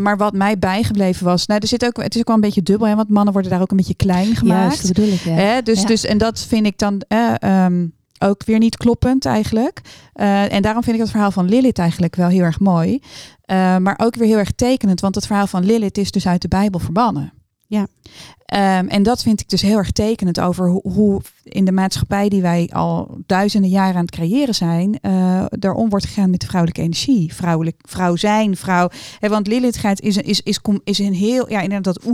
[0.01, 2.63] Maar wat mij bijgebleven was, nou, er zit ook, het is ook wel een beetje
[2.63, 4.63] dubbel, hè, want mannen worden daar ook een beetje klein gemaakt.
[4.63, 5.21] Juist, dat bedoel ik.
[5.21, 5.33] Ja.
[5.33, 5.87] Hè, dus, Ja.
[5.87, 7.87] dus, en dat vind ik dan eh, ehm,
[8.19, 9.81] ook weer niet kloppend eigenlijk.
[10.13, 13.01] Eh, en daarom vind ik het verhaal van Lilith eigenlijk wel heel erg mooi.
[13.43, 16.43] Eh, maar ook weer heel erg tekenend, want het verhaal van Lilith is dus uit
[16.43, 17.33] de Bijbel verbannen.
[17.69, 17.87] Ja.
[18.45, 22.29] Ehm, en dat vind ik dus heel erg tekenend over hoe, hoe in de maatschappij
[22.29, 26.47] die wij al duizenden jaren aan het creëren zijn, eh daarom wordt gegaan met de
[26.47, 27.35] vrouwelijke energie.
[27.35, 28.89] Vrouwelijk, vrouw zijn, vrouw.
[29.19, 32.05] Hè, want Lilith gaat, is, een- is, is, is, een heel, ja, inderdaad dat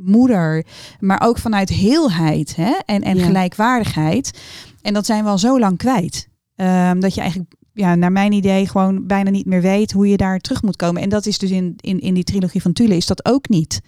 [0.00, 0.64] oermoeder,
[1.00, 3.24] maar ook vanuit heelheid hè, en, en Ja.
[3.24, 4.38] gelijkwaardigheid.
[4.82, 6.28] En dat zijn we al zo lang kwijt.
[6.56, 10.16] Ehm, dat je eigenlijk, ja, naar mijn idee, gewoon bijna niet meer weet hoe je
[10.16, 11.02] daar terug moet komen.
[11.02, 13.80] En dat is dus in, in, in die trilogie van Tule is dat ook niet.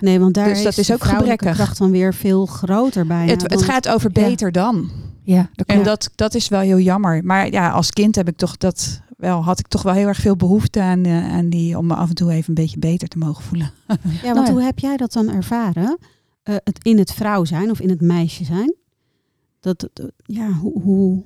[0.00, 1.54] Nee, want daar Dus dat is, is de ook gebrekkig.
[1.54, 3.30] kracht dan weer veel groter bijna.
[3.32, 4.28] het, het gaat over ja.
[4.28, 4.90] beter dan.
[5.34, 7.24] Ja, dat En dat, dat is wel heel jammer.
[7.24, 10.18] Maar ja, als kind heb ik toch dat wel, had ik toch wel heel erg
[10.18, 13.08] veel behoefte aan, eh, aan die, om me af en toe even een beetje beter
[13.08, 13.70] te mogen voelen.
[13.86, 14.52] Ja, want Nou ja.
[14.52, 15.98] hoe heb jij dat dan ervaren?
[16.42, 18.74] Eh, het in het vrouw zijn of in het meisje zijn?
[19.60, 21.22] Dat, dat- ja, hoe, hoe,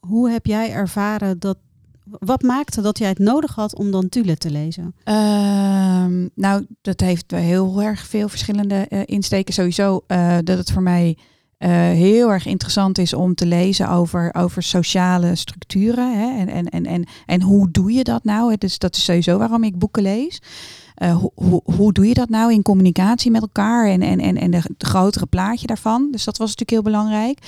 [0.00, 1.56] hoe heb jij ervaren dat...
[2.04, 4.94] Wat maakte dat jij het nodig had om dan Tule te lezen?
[5.04, 9.54] Ehm, nou, dat heeft heel erg veel verschillende eh, insteken.
[9.54, 11.16] Sowieso eh, dat het voor mij
[11.62, 16.18] eh, heel erg interessant is om te lezen over, over sociale structuren.
[16.18, 16.38] Hè?
[16.38, 18.56] En, en, en, en, en hoe doe je dat nou?
[18.58, 20.42] Dus dat is sowieso waarom ik boeken lees.
[20.94, 21.24] Eh,
[21.64, 25.26] hoe, doe je dat nou in communicatie met elkaar en, en, en, en de grotere
[25.26, 26.08] plaatje daarvan?
[26.10, 27.38] Dus dat was natuurlijk heel belangrijk.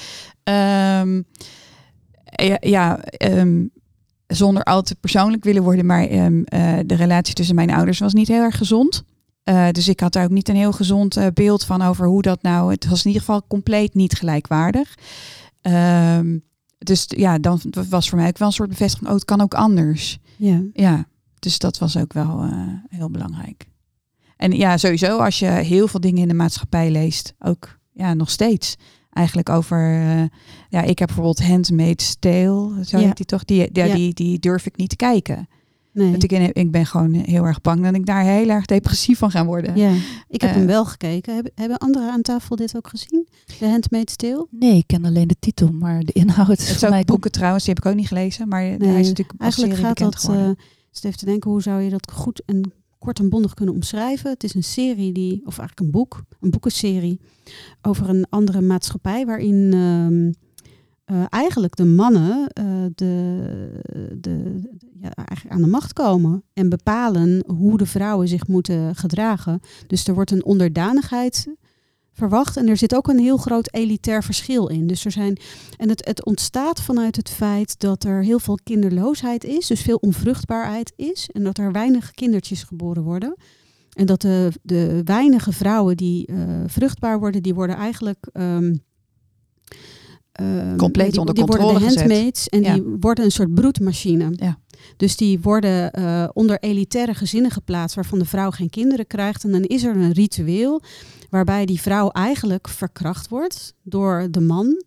[0.42, 1.22] Ehm,
[2.24, 3.64] ja, ja ehm,
[4.26, 8.12] zonder al te persoonlijk willen worden, maar ehm, eh, de relatie tussen mijn ouders was
[8.12, 9.04] niet heel erg gezond.
[9.44, 12.22] Eh, dus ik had daar ook niet een heel gezond eh, beeld van over hoe
[12.22, 12.70] dat nou.
[12.70, 14.94] Het was in ieder geval compleet niet gelijkwaardig.
[15.60, 16.38] Ehm,
[16.78, 19.08] dus ja, dan was voor mij ook wel een soort bevestiging.
[19.08, 20.18] Oh, het kan ook anders.
[20.36, 20.62] Ja.
[20.72, 21.06] Ja,
[21.38, 22.50] dus dat was ook wel eh,
[22.88, 23.66] heel belangrijk.
[24.36, 28.30] En ja, sowieso als je heel veel dingen in de maatschappij leest, ook ja, nog
[28.30, 28.76] steeds.
[29.10, 29.78] Eigenlijk over,
[30.68, 33.06] ja, ik heb bijvoorbeeld Handmaid's Tale, zo Ja.
[33.06, 33.44] heet die toch?
[33.44, 33.94] Die, ja, Ja.
[33.94, 35.48] Die, die durf ik niet te kijken.
[35.94, 36.10] Nee.
[36.10, 39.30] Want ik, ik ben gewoon heel erg bang dat ik daar heel erg depressief van
[39.30, 39.76] ga worden.
[39.76, 39.92] Ja,
[40.28, 40.56] ik heb Eh.
[40.56, 41.34] hem wel gekeken.
[41.34, 43.28] Hebben, hebben anderen aan tafel dit ook gezien?
[43.58, 44.46] De Handmaid's Tale?
[44.50, 47.64] Nee, ik ken alleen de titel, maar de inhoud is Het zijn mij boeken trouwens,
[47.64, 48.48] die heb ik ook niet gelezen.
[48.48, 50.56] Maar hij is natuurlijk Eigenlijk gaat dat, eh ik
[50.90, 54.30] zit even te denken, hoe zou je dat goed en kort en bondig kunnen omschrijven?
[54.30, 57.20] Het is een serie die, of eigenlijk een boek, een boekenserie
[57.82, 60.32] over een andere maatschappij waarin ehm,
[61.04, 62.64] eh, eigenlijk de mannen eh,
[62.94, 63.70] de,
[64.20, 64.60] de,
[65.00, 69.60] ja, eigenlijk aan de macht komen en bepalen hoe de vrouwen zich moeten gedragen.
[69.86, 71.48] Dus er wordt een onderdanigheid
[72.12, 74.86] verwacht en er zit ook een heel groot elitair verschil in.
[74.86, 75.38] Dus er zijn,
[75.76, 79.96] en het, het ontstaat vanuit het feit dat er heel veel kinderloosheid is, dus veel
[79.96, 83.36] onvruchtbaarheid is en dat er weinig kindertjes geboren worden.
[83.92, 88.82] En dat de, de weinige vrouwen die uh, vruchtbaar worden, die worden eigenlijk um,
[90.40, 92.48] um, compleet die, onder die controle worden de gezet.
[92.48, 92.74] en Ja.
[92.74, 94.32] die worden een soort broedmachine.
[94.36, 94.58] Ja.
[94.96, 99.44] Dus die worden eh, onder elitaire gezinnen geplaatst waarvan de vrouw geen kinderen krijgt.
[99.44, 100.82] En dan is er een ritueel
[101.30, 104.82] waarbij die vrouw eigenlijk verkracht wordt door de man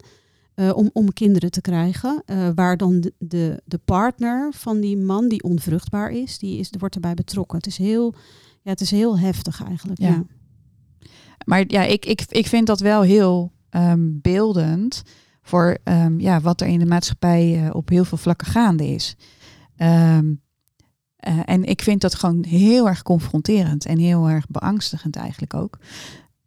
[0.53, 2.21] eh, om, om kinderen te krijgen.
[2.25, 6.69] eh, waar dan de, de, de partner van die man, die onvruchtbaar is, die is,
[6.79, 7.57] wordt erbij betrokken.
[7.57, 8.13] Het is heel,
[8.61, 9.99] ja, het is heel heftig eigenlijk.
[9.99, 10.07] Ja.
[10.07, 10.23] Ja.
[11.45, 15.01] Maar ja, ik, ik, ik vind dat wel heel ehm, beeldend
[15.47, 19.15] voor ehm, ja, wat er in de maatschappij eh, op heel veel vlakken gaande is.
[19.77, 20.33] Ehm,
[21.15, 25.77] eh, en ik vind dat gewoon heel erg confronterend en heel erg beangstigend eigenlijk ook.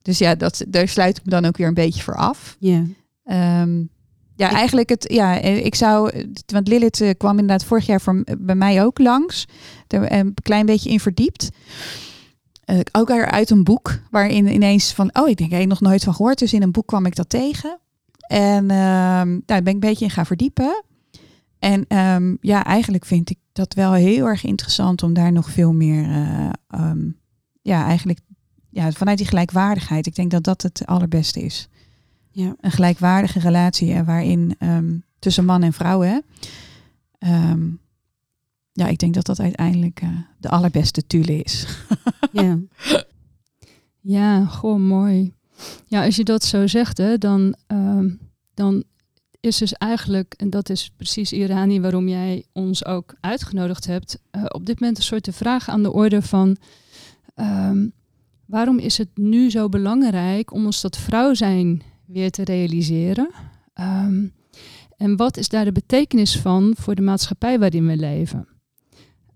[0.02, 2.56] Dus ja, dat, daar sluit ik me dan ook weer een beetje voor af.
[2.58, 2.84] Ja.
[3.24, 3.82] Ehm,
[4.36, 8.54] ja, eigenlijk het, ja, eh, ik zou, want Lilith kwam inderdaad vorig jaar voor, bij
[8.54, 9.46] mij ook langs.
[9.86, 11.50] Er een klein beetje in verdiept.
[12.70, 16.04] Eh, ook uit een boek waarin ineens van, oh, ik denk, ik heb nog nooit
[16.04, 16.38] van gehoord.
[16.38, 17.78] Dus in een boek kwam ik dat tegen.
[18.30, 20.84] En ehm, daar ben ik een beetje in gaan verdiepen.
[21.58, 25.72] En ehm, ja, eigenlijk vind ik dat wel heel erg interessant om daar nog veel
[25.72, 27.10] meer, eh, ehm,
[27.62, 28.18] ja, eigenlijk,
[28.70, 30.06] ja, vanuit die gelijkwaardigheid.
[30.06, 31.68] Ik denk dat dat het allerbeste is
[32.30, 32.54] Ja.
[32.60, 34.56] een gelijkwaardige relatie eh, waarin
[35.18, 36.00] tussen man en vrouw.
[36.00, 36.18] Hè?
[38.72, 41.66] Ja, ik denk dat dat uiteindelijk eh, de allerbeste tule is.
[42.32, 42.58] ja.
[44.00, 45.34] Ja, gewoon mooi.
[45.86, 48.08] Ja, als je dat zo zegt, hè, dan, ehm,
[48.54, 48.84] dan
[49.40, 54.44] is dus eigenlijk, en dat is precies Irani waarom jij ons ook uitgenodigd hebt, eh,
[54.48, 56.56] op dit moment een soort de vraag aan de orde van
[57.34, 57.88] ehm,
[58.46, 63.30] waarom is het nu zo belangrijk om ons dat vrouw zijn weer te realiseren?
[63.74, 64.26] Ehm,
[64.96, 68.48] en wat is daar de betekenis van voor de maatschappij waarin we leven?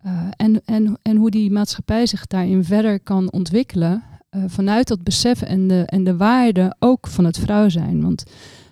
[0.02, 4.02] Eh, en, en, en hoe die maatschappij zich daarin verder kan ontwikkelen
[4.34, 8.02] eh, vanuit dat besef en de, en de waarde ook van het vrouw zijn.
[8.02, 8.24] Want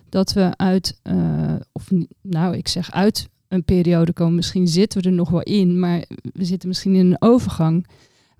[0.09, 1.89] dat we uit, eh, of
[2.21, 6.05] nou ik zeg uit een periode komen, misschien zitten we er nog wel in, maar
[6.33, 7.87] we zitten misschien in een overgang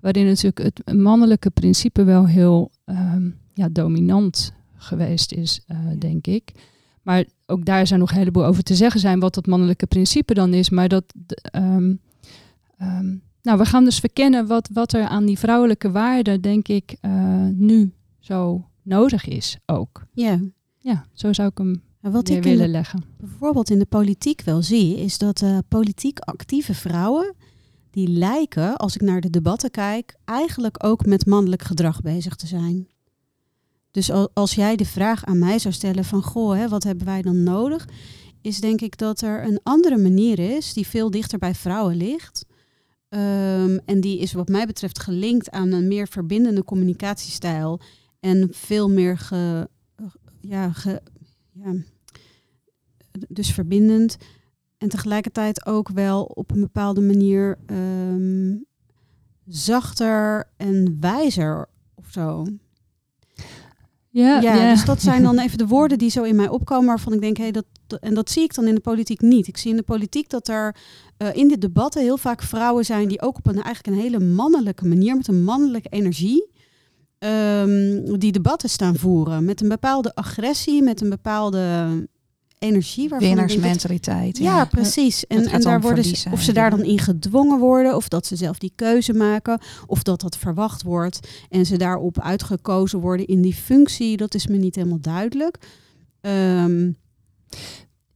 [0.00, 5.94] waarin natuurlijk het mannelijke principe wel heel ehm, ja, dominant geweest is, eh, Ja.
[5.98, 6.52] denk ik.
[7.02, 10.34] Maar ook daar zou nog een heleboel over te zeggen zijn wat dat mannelijke principe
[10.34, 10.70] dan is.
[10.70, 11.04] Maar dat,
[11.42, 11.94] ehm,
[12.78, 16.96] ehm, nou, we gaan dus verkennen wat, wat er aan die vrouwelijke waarde, denk ik,
[17.00, 17.12] eh,
[17.52, 20.02] nu zo nodig is ook.
[20.12, 20.40] ja.
[20.78, 23.04] Ja, zo zou ik hem En wat weer ik willen de leggen.
[23.18, 27.34] bijvoorbeeld in de politiek wel zie, is dat eh, politiek actieve vrouwen,
[27.90, 32.46] die lijken, als ik naar de debatten kijk, eigenlijk ook met mannelijk gedrag bezig te
[32.46, 32.88] zijn.
[33.90, 37.06] Dus al- als jij de vraag aan mij zou stellen van, goh, hè, wat hebben
[37.06, 37.88] wij dan nodig?
[38.40, 42.44] Is denk ik dat er een andere manier is die veel dichter bij vrouwen ligt.
[43.14, 47.80] Ehm, en die is wat mij betreft gelinkt aan een meer verbindende communicatiestijl.
[48.20, 49.28] En veel meer
[50.40, 50.72] ja,
[51.52, 51.74] ja,
[53.28, 54.16] dus verbindend.
[54.78, 58.56] En tegelijkertijd ook wel op een bepaalde manier ehm,
[59.46, 62.46] zachter en wijzer of zo.
[64.14, 67.12] Ja, Ja, dus dat zijn dan even de woorden die zo in mij opkomen waarvan
[67.12, 69.46] ik denk, hé, dat, dat- en dat zie ik dan in de politiek niet.
[69.46, 70.76] Ik zie in de politiek dat er
[71.16, 74.20] eh, in de debatten heel vaak vrouwen zijn die ook op een eigenlijk een hele
[74.20, 76.50] mannelijke manier, met een mannelijke energie,
[77.18, 79.44] ehm, die debatten staan voeren.
[79.44, 81.86] Met een bepaalde agressie, met een bepaalde
[82.64, 83.08] energie.
[83.18, 84.38] Winnersmentaliteit.
[84.38, 85.26] ja, precies.
[85.26, 88.36] En, en daar worden ze, of ze daar dan in gedwongen worden, of dat ze
[88.36, 93.42] zelf die keuze maken, of dat dat verwacht wordt en ze daarop uitgekozen worden in
[93.42, 95.58] die functie, dat is me niet helemaal duidelijk.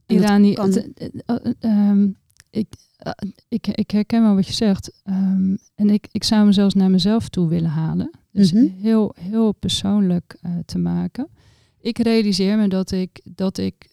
[0.06, 2.08] Dat Irani, kan- het, eh, eh, eh, ehm,
[2.50, 2.66] ik,
[3.48, 4.92] ik, ik herken wel wat je zegt.
[5.04, 8.10] Ehm, en ik, ik zou hem zelfs naar mezelf toe willen halen.
[8.32, 8.66] Dus Mhm.
[8.80, 11.28] heel, heel persoonlijk te maken.
[11.80, 13.88] Ik realiseer me dat ik, dat ik,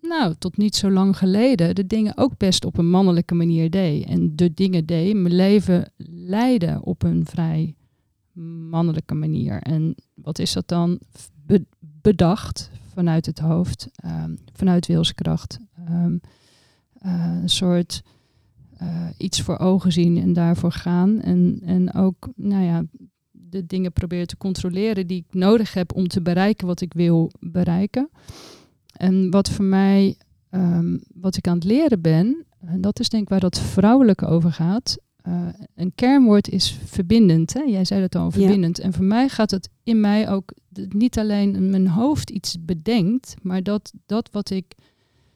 [0.00, 4.04] nou, tot niet zo lang geleden, de dingen ook best op een mannelijke manier deed.
[4.04, 5.92] En de dingen deed, mijn leven
[6.26, 7.74] leidde op een vrij
[8.70, 9.62] mannelijke manier.
[9.62, 10.98] En wat is dat dan?
[11.46, 15.58] Be- bedacht vanuit het hoofd, ehm, vanuit wilskracht.
[15.74, 16.16] Ehm,
[16.92, 18.02] eh, een soort
[18.76, 21.20] eh, iets voor ogen zien en daarvoor gaan.
[21.20, 22.84] En, en ook, nou ja,
[23.30, 27.30] de dingen proberen te controleren die ik nodig heb om te bereiken wat ik wil
[27.40, 28.10] bereiken.
[28.98, 30.16] En wat voor mij
[30.50, 34.26] ehm, wat ik aan het leren ben, en dat is denk ik waar dat vrouwelijke
[34.26, 34.96] over gaat.
[35.22, 37.52] eh, een kernwoord is verbindend.
[37.52, 37.60] Hè?
[37.60, 38.78] Jij zei dat al, verbindend.
[38.78, 40.52] En voor mij gaat het in mij ook
[40.88, 44.74] niet alleen in mijn hoofd iets bedenkt, maar dat dat wat ik,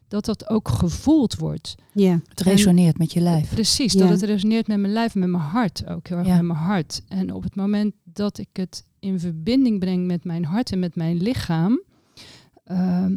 [0.07, 1.75] dat dat ook gevoeld wordt.
[1.93, 3.49] Ja, Het resoneert met je lijf.
[3.53, 3.99] Precies, Ja.
[3.99, 6.35] dat het resoneert met mijn lijf, met mijn hart ook heel erg Ja.
[6.35, 7.01] met mijn hart.
[7.07, 10.95] En op het moment dat ik het in verbinding breng met mijn hart en met
[10.95, 11.81] mijn lichaam,
[12.63, 13.15] ehm,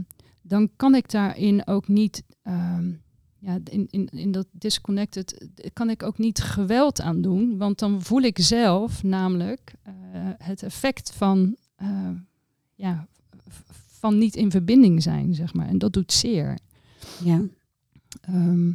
[0.48, 2.92] dan kan ik daarin ook niet, ehm,
[3.38, 8.02] ja, in, in, in dat disconnected, kan ik ook niet geweld aan doen, want dan
[8.02, 9.92] voel ik zelf namelijk eh,
[10.38, 12.10] het effect van, eh,
[12.74, 13.06] ja,
[13.86, 15.66] van niet in verbinding zijn, zeg maar.
[15.66, 16.58] En dat doet zeer.
[17.24, 17.42] ja.
[18.20, 18.72] Ehm,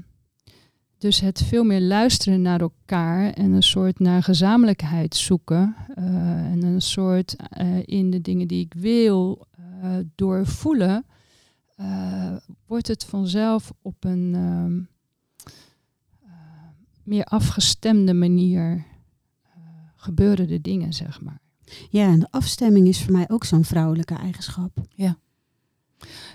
[0.97, 5.75] dus het veel meer luisteren naar elkaar en een soort naar gezamenlijkheid zoeken.
[5.95, 6.05] eh,
[6.51, 7.35] en een soort
[7.85, 9.47] in de dingen die ik wil
[10.15, 11.05] doorvoelen,
[11.81, 14.79] eh, wordt het vanzelf op een ehm,
[16.23, 16.31] eh,
[17.03, 18.85] meer afgestemde manier
[19.43, 19.51] eh,
[19.95, 21.39] gebeuren de dingen, zeg maar.
[21.89, 24.77] ja, en de afstemming is voor mij ook zo'n vrouwelijke eigenschap.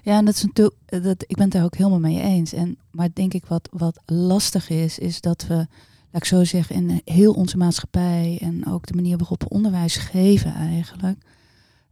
[0.03, 2.53] Ja, en dat is natuurlijk, dat, ik ben het daar ook helemaal mee eens.
[2.53, 5.67] En, maar denk ik wat, wat lastig is, is dat we, laat
[6.13, 10.55] ik zo zeggen, in heel onze maatschappij en ook de manier waarop we onderwijs geven
[10.55, 11.19] eigenlijk,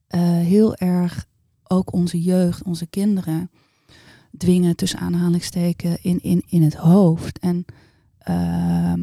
[0.06, 1.26] eh, heel erg
[1.74, 3.50] ook onze jeugd, onze kinderen
[4.36, 7.38] dwingen tussen aanhalingsteken in, in, in het hoofd.
[7.38, 7.64] En
[8.18, 9.00] ehm,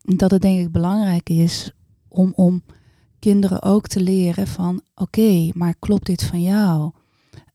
[0.00, 1.72] dat het denk ik belangrijk is
[2.08, 2.62] om, om
[3.18, 6.90] kinderen ook te leren van oké, maar klopt dit van jou?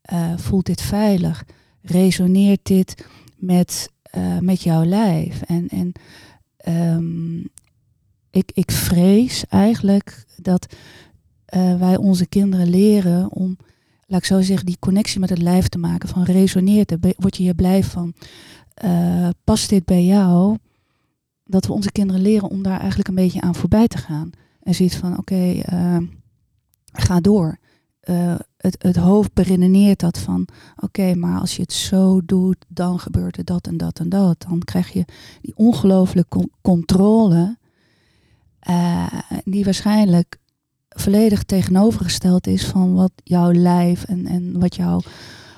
[0.02, 1.44] Eh, voelt dit veilig?
[1.82, 3.06] Resoneert dit
[3.36, 5.42] met, eh, met jouw lijf?
[5.42, 5.92] En, en
[6.56, 7.38] ehm,
[8.30, 10.74] ik, ik vrees eigenlijk dat
[11.44, 13.56] eh, wij onze kinderen leren om,
[14.10, 16.08] laat ik zo zeggen, die connectie met het lijf te maken.
[16.08, 17.14] Van resoneert het?
[17.16, 18.14] Word je hier blij van?
[18.74, 20.56] Eh, past dit bij jou?
[21.44, 24.30] Dat we onze kinderen leren om daar eigenlijk een beetje aan voorbij te gaan.
[24.62, 25.96] En ziet van, oké, eh,
[26.92, 27.58] ga door.
[28.00, 32.98] Eh, het, het hoofd beredeneert dat van, oké, maar als je het zo doet, dan
[32.98, 34.44] gebeurt er dat en dat en dat.
[34.48, 35.04] Dan krijg je
[35.40, 37.58] die ongelooflijke con- controle,
[39.44, 40.38] die waarschijnlijk
[40.96, 45.00] volledig tegenovergesteld is van wat jouw lijf en, en wat jouw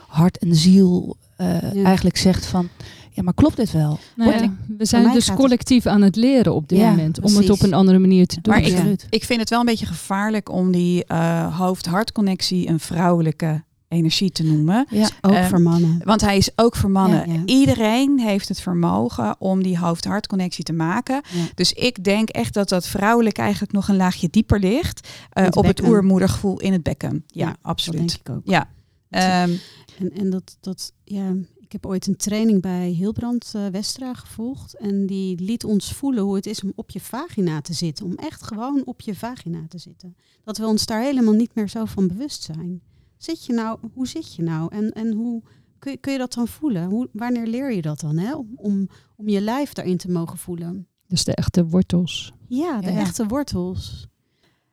[0.09, 1.85] hart en ziel eh, Ja.
[1.85, 2.69] eigenlijk zegt van,
[3.11, 3.99] ja, maar klopt dit wel?
[4.17, 7.21] Nou ja, we zijn dus het- collectief aan het leren op dit Ja, moment.
[7.21, 8.55] Om het op een andere manier te doen.
[8.55, 8.85] Maar ik, Ja.
[9.11, 14.43] ik vind het wel een beetje gevaarlijk om die eh, hoofd-hart-connectie een vrouwelijke energie te
[14.45, 14.87] noemen.
[14.91, 16.01] Ja, Ook Ehm, voor mannen.
[16.05, 17.29] Want hij is ook voor mannen.
[17.29, 17.43] Ja, ja.
[17.45, 21.23] Iedereen heeft het vermogen om die hoofd-hart-connectie te maken.
[21.55, 25.09] Dus ik denk echt dat dat vrouwelijk eigenlijk nog een laagje dieper ligt.
[25.31, 27.25] eh, het op het oermoedergevoel in het bekken.
[27.27, 27.99] Ja, Dat absoluut.
[27.99, 28.43] denk ik ook.
[28.45, 28.69] Ja.
[29.11, 29.51] Ehm,
[29.99, 34.75] En, en dat, dat, ja, ik heb ooit een training bij Hilbrand eh, Westra gevolgd.
[34.79, 38.05] En die liet ons voelen hoe het is om op je vagina te zitten.
[38.07, 40.17] Om echt gewoon op je vagina te zitten.
[40.45, 42.81] Dat we ons daar helemaal niet meer zo van bewust zijn.
[43.23, 44.75] Zit je nou, hoe zit je nou?
[44.75, 45.43] En, en hoe
[45.79, 46.85] kun je, kun je dat dan voelen?
[46.91, 48.17] Hoe, wanneer leer je dat dan?
[48.19, 48.35] Hè?
[48.35, 50.87] Om, om, om je lijf daarin te mogen voelen.
[51.07, 52.33] Dus de echte wortels.
[52.49, 52.99] Ja, de Ja.
[52.99, 54.07] echte wortels.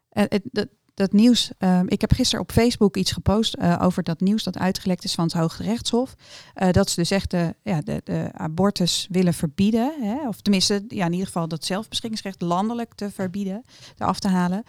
[0.09, 0.67] Eh, het-
[0.99, 1.51] dat, nieuws.
[1.57, 5.13] ehm, ik heb gisteren op Facebook iets gepost eh, over dat nieuws dat uitgelekt is
[5.13, 6.15] van het Hoge Rechtshof.
[6.53, 9.93] Eh, dat ze dus echt de, ja, de, de abortus willen verbieden.
[10.01, 10.27] Hè?
[10.27, 13.63] Of tenminste, ja, in ieder geval dat zelfbeschikkingsrecht landelijk te verbieden,
[13.97, 14.63] eraf te halen.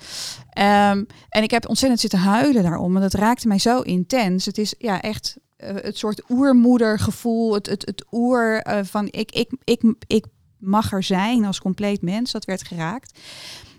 [0.51, 2.97] Ehm, en ik heb ontzettend zitten huilen daarom.
[2.97, 4.45] En dat raakte mij zo intens.
[4.45, 7.55] Het is ja echt eh, het soort oermoedergevoel.
[7.55, 10.25] Het, het, het oer van ik, ik, ik, ik
[10.59, 12.33] mag er zijn als compleet mens.
[12.33, 13.19] Dat werd geraakt.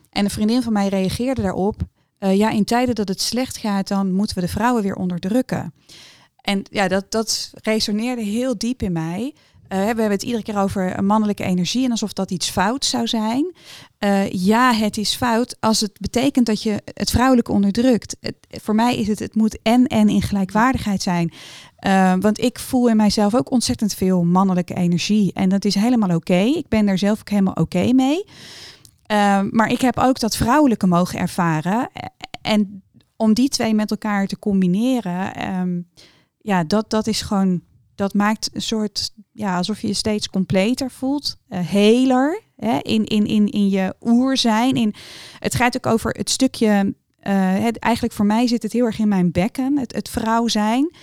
[0.10, 1.82] En een vriendin van mij reageerde daarop.
[2.22, 5.74] Eh, ja, in tijden dat het slecht gaat, dan moeten we de vrouwen weer onderdrukken.
[6.42, 9.34] En ja, dat, dat resoneerde heel diep in mij.
[9.68, 13.08] Eh, we hebben het iedere keer over mannelijke energie en alsof dat iets fout zou
[13.08, 13.54] zijn.
[13.98, 18.18] Eh, ja, het is fout als het betekent dat je het vrouwelijke onderdrukt.
[18.20, 21.34] Het, voor mij is het, het moet en en in gelijkwaardigheid zijn.
[22.20, 25.34] Want ik voel in mijzelf ook ontzettend veel mannelijke energie.
[25.34, 26.40] En dat is helemaal oké.
[26.40, 28.26] Ik ben daar zelf ook helemaal oké mee.
[29.12, 31.90] Eh, maar ik heb ook dat vrouwelijke mogen ervaren.
[32.42, 32.84] En
[33.16, 35.82] om die twee met elkaar te combineren, ehm,
[36.38, 37.62] ja, dat, dat is gewoon,
[37.96, 43.06] dat maakt een soort, ja, alsof je je steeds completer voelt, eh heler, hè, in,
[43.06, 44.76] in, in, in je oer zijn.
[44.76, 44.94] In,
[45.40, 49.08] het gaat ook over het stukje, eh, eigenlijk voor mij zit het heel erg in
[49.08, 50.96] mijn bekken, het, het vrouw zijn.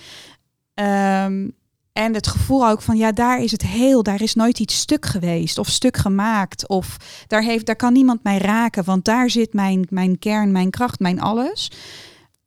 [0.73, 1.47] Ehm,
[1.93, 5.05] en het gevoel ook van, ja, daar is het heel, daar is nooit iets stuk
[5.05, 6.67] geweest of stuk gemaakt.
[6.67, 10.69] Of daar, heeft, daar kan niemand mij raken, want daar zit mijn, mijn kern, mijn
[10.69, 11.71] kracht, mijn alles.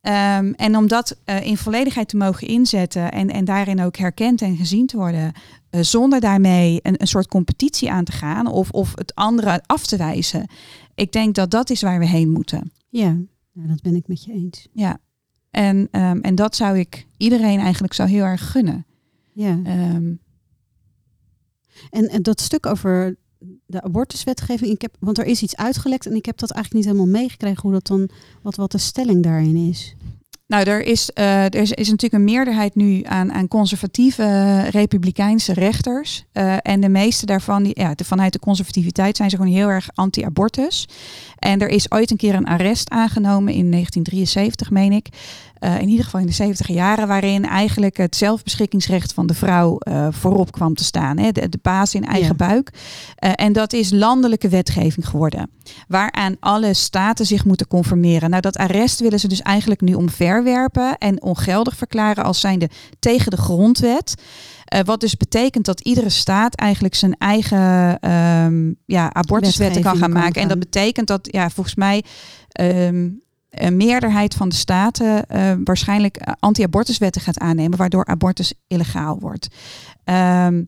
[0.01, 4.41] Ehm, en om dat eh, in volledigheid te mogen inzetten en, en daarin ook herkend
[4.41, 5.31] en gezien te worden,
[5.69, 9.85] eh, zonder daarmee een, een soort competitie aan te gaan of, of het andere af
[9.85, 10.47] te wijzen.
[10.95, 12.71] Ik denk dat dat is waar we heen moeten.
[12.89, 13.17] Ja,
[13.53, 14.67] nou, dat ben ik met je eens.
[14.73, 14.97] Ja.
[15.51, 18.85] En, ehm, en dat zou ik iedereen eigenlijk zo heel erg gunnen.
[19.33, 19.59] Ja.
[19.63, 20.13] Ehm,
[21.89, 23.15] En, en dat stuk over
[23.65, 26.93] de abortuswetgeving, ik heb, want er is iets uitgelekt en ik heb dat eigenlijk niet
[26.93, 28.09] helemaal meegekregen hoe dat dan,
[28.41, 29.95] wat, wat de stelling daarin is.
[30.47, 34.67] Nou, er is, eh, er is, is natuurlijk een meerderheid nu aan, aan conservatieve eh,
[34.69, 36.25] republikeinse rechters.
[36.31, 39.67] Eh, en de meeste daarvan, die, ja, de, vanuit de conservativiteit, zijn ze gewoon heel
[39.67, 40.87] erg anti-abortus.
[41.43, 45.07] En er is ooit een keer een arrest aangenomen in 1973, meen ik.
[45.59, 49.77] Eh, in ieder geval in de 70 jaren, waarin eigenlijk het zelfbeschikkingsrecht van de vrouw
[49.77, 51.17] eh, voorop kwam te staan.
[51.17, 51.31] Hè?
[51.31, 52.47] De, de baas in eigen Ja.
[52.47, 52.69] buik.
[53.15, 55.49] Eh, en dat is landelijke wetgeving geworden
[55.87, 58.29] waaraan alle staten zich moeten conformeren.
[58.29, 62.69] Nou, dat arrest willen ze dus eigenlijk nu omverwerpen en ongeldig verklaren als zijnde
[62.99, 64.15] tegen de grondwet.
[64.73, 70.11] Eh, wat dus betekent dat iedere staat eigenlijk zijn eigen ehm, ja, abortuswetten kan gaan
[70.11, 70.41] maken.
[70.41, 72.03] En dat betekent dat, ja, volgens mij.
[72.51, 73.09] ehm,
[73.49, 79.47] een meerderheid van de staten eh, waarschijnlijk anti-abortuswetten gaat aannemen, waardoor abortus illegaal wordt.
[80.03, 80.63] Ehm,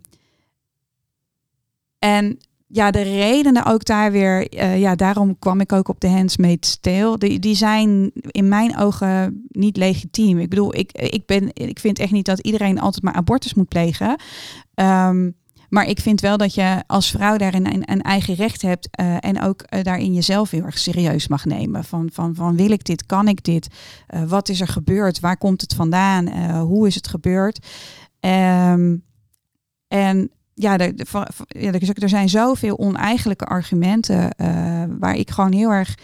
[2.00, 2.38] en
[2.76, 6.78] ja, de redenen ook daar weer, eh, ja, daarom kwam ik ook op de Handmaid's
[6.80, 7.18] Tale.
[7.18, 10.40] Die, die zijn in mijn ogen niet legitiem.
[10.40, 13.68] Ik bedoel, ik, ik, ben, ik vind echt niet dat iedereen altijd maar abortus moet
[13.68, 14.20] plegen.
[14.74, 15.32] Ehm,
[15.70, 19.16] maar ik vind wel dat je als vrouw daarin een, een eigen recht hebt eh,
[19.20, 21.84] en ook eh, daarin jezelf heel erg serieus mag nemen.
[21.84, 23.68] Van, van, van wil ik dit, kan ik dit,
[24.28, 27.68] wat is er gebeurd, waar komt het vandaan, hoe is het gebeurd.
[28.20, 28.96] Ehm,
[29.88, 30.94] en ja, er,
[31.48, 35.96] ja, er er zijn zoveel oneigenlijke argumenten eh, waar ik gewoon heel erg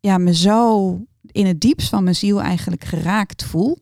[0.00, 0.90] ja, me zo
[1.26, 3.78] in het diepst van mijn ziel eigenlijk geraakt voel.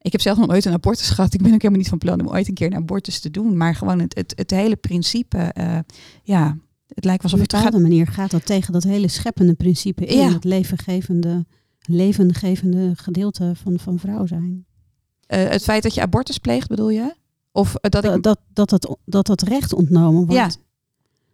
[0.00, 1.34] Ik heb zelf nog nooit een abortus gehad.
[1.34, 3.56] Ik ben ook helemaal niet van plan om ooit een keer een abortus te doen.
[3.56, 5.78] Maar gewoon het, het, het hele principe, eh,
[6.22, 6.56] ja,
[6.94, 7.64] het lijkt Op alsof een het gaat...
[7.64, 10.32] bepaalde manier gaat dat tegen dat hele scheppende principe in, Ja.
[10.32, 11.46] het levengevende,
[11.80, 14.64] levengevende gedeelte van, van vrouw zijn.
[15.26, 17.14] eh, het feit dat je abortus pleegt, bedoel je?
[17.52, 18.22] Of eh, dat ik...
[18.22, 20.32] Dat, dat, dat, dat, dat recht ontnomen wordt.
[20.32, 20.50] Ja.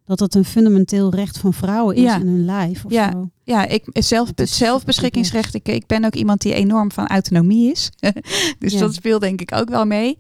[0.05, 2.19] Dat dat een fundamenteel recht van vrouwen is Ja.
[2.21, 2.85] in hun lijf.
[2.85, 3.11] Of Ja.
[3.13, 3.31] zo.
[3.45, 5.55] Ja, ik zelf, Het is het zelfbeschikkingsrecht.
[5.55, 7.91] Ik, ik ben ook iemand die enorm van autonomie is.
[8.59, 8.79] dus Ja.
[8.81, 10.19] dat speelt denk ik ook wel mee.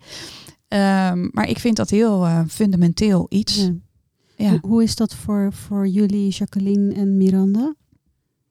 [0.69, 3.57] Ehm, maar ik vind dat heel eh, fundamenteel iets.
[3.57, 3.73] Ja.
[4.37, 4.51] Ja.
[4.51, 7.75] Hoe, hoe is dat voor, voor jullie, Jacqueline en Miranda?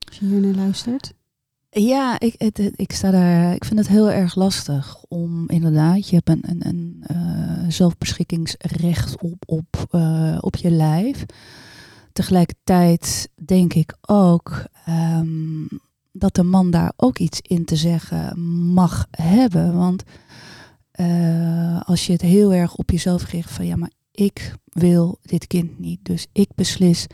[0.08, 1.14] Als je hier naar luistert.
[1.78, 6.16] Ja, ik, het, ik, sta daar, ik vind het heel erg lastig om inderdaad, je
[6.16, 11.26] hebt een, een, een eh, zelfbeschikkingsrecht op, op, eh, op je lijf.
[12.14, 15.66] Tegelijkertijd denk ik ook ehm,
[16.12, 18.40] dat de man daar ook iets in te zeggen
[18.74, 19.78] mag hebben.
[19.78, 20.04] Want
[20.92, 25.48] eh, als je het heel erg op jezelf richt van ja, maar ik wil dit
[25.48, 26.00] kind niet.
[26.06, 27.08] Dus ik beslis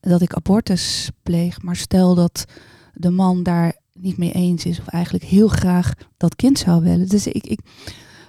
[0.00, 1.62] dat ik abortus pleeg.
[1.62, 2.44] Maar stel dat
[2.92, 7.08] de man daar niet mee eens is of eigenlijk heel graag dat kind zou willen.
[7.08, 7.60] Dus ik, ik,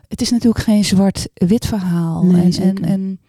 [0.08, 2.24] het is natuurlijk geen zwart-wit verhaal.
[2.24, 3.20] Nee, en, en, en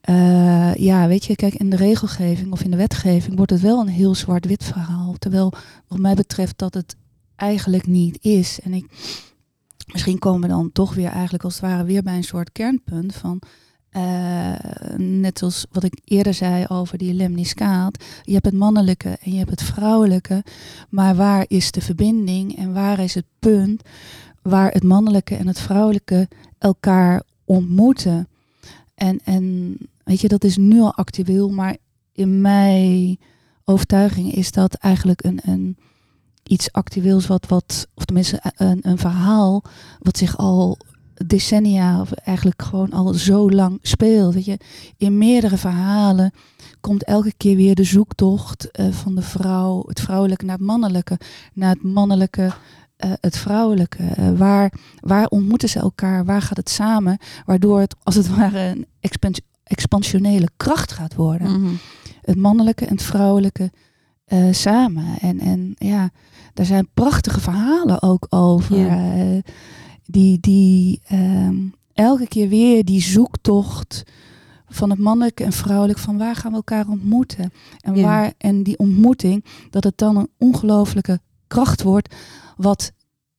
[0.00, 3.80] eh, ja, weet je, kijk, in de regelgeving of in de wetgeving wordt het wel
[3.80, 5.14] een heel zwart-wit verhaal.
[5.18, 5.52] Terwijl
[5.88, 6.96] wat mij betreft dat het
[7.36, 8.60] eigenlijk niet is.
[8.60, 8.86] En ik,
[9.92, 13.14] misschien komen we dan toch weer eigenlijk als het ware weer bij een soort kernpunt
[13.14, 13.42] van...
[13.90, 14.52] eh,
[14.96, 18.04] net zoals wat ik eerder zei over die lemniscaat.
[18.22, 20.44] Je hebt het mannelijke en je hebt het vrouwelijke.
[20.88, 23.82] Maar waar is de verbinding en waar is het punt
[24.42, 26.28] waar het mannelijke en het vrouwelijke
[26.58, 28.28] elkaar ontmoeten?
[28.94, 31.76] En, en weet je, dat is nu al actueel, maar
[32.12, 33.18] in mijn
[33.64, 35.76] overtuiging is dat eigenlijk een, een
[36.42, 39.64] iets actueels wat, wat, of tenminste een, een verhaal
[39.98, 40.78] wat zich al
[41.26, 44.34] decennia of eigenlijk gewoon al zo lang speelt.
[44.34, 44.58] Weet je,
[44.96, 46.32] in meerdere verhalen
[46.80, 51.18] komt elke keer weer de zoektocht eh, van de vrouw, het vrouwelijke naar het mannelijke,
[51.52, 52.50] naar het mannelijke,
[52.96, 54.04] eh, het vrouwelijke.
[54.04, 56.24] Eh, waar, waar ontmoeten ze elkaar?
[56.24, 57.18] Waar gaat het samen?
[57.44, 61.60] Waardoor het als het ware een expans- expansionele kracht gaat worden.
[61.60, 61.72] Mhm.
[62.22, 63.70] Het mannelijke en het vrouwelijke
[64.50, 65.04] samen.
[65.20, 66.10] En, en ja,
[66.54, 68.76] daar zijn prachtige verhalen ook over.
[70.10, 71.56] Die die ehm,
[71.92, 74.02] elke keer weer die zoektocht
[74.68, 77.52] van het mannelijke en vrouwelijke, van waar gaan we elkaar ontmoeten?
[77.80, 78.02] En, Ja.
[78.02, 82.14] waar, en die ontmoeting, dat het dan een ongelooflijke kracht wordt,
[82.56, 82.92] wat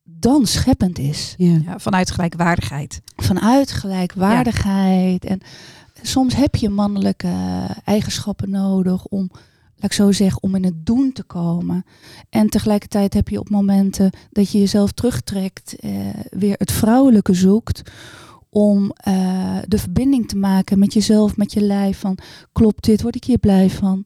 [0.04, 1.34] dan scheppend is.
[1.38, 1.60] Ja.
[1.66, 3.02] Ja, vanuit gelijkwaardigheid.
[3.16, 5.26] Vanuit gelijkwaardigheid.
[5.26, 5.40] En
[6.02, 7.34] soms heb je mannelijke
[7.84, 9.32] eigenschappen nodig om
[9.82, 11.86] laat ik zo zeggen, om in het doen te komen.
[12.30, 15.92] En tegelijkertijd heb je op momenten dat je jezelf terugtrekt, eh,
[16.30, 17.92] weer het vrouwelijke zoekt.
[18.50, 22.00] Om eh, de verbinding te maken met jezelf, met je lijf.
[22.00, 22.18] Van
[22.52, 24.06] klopt dit, word ik hier blij van?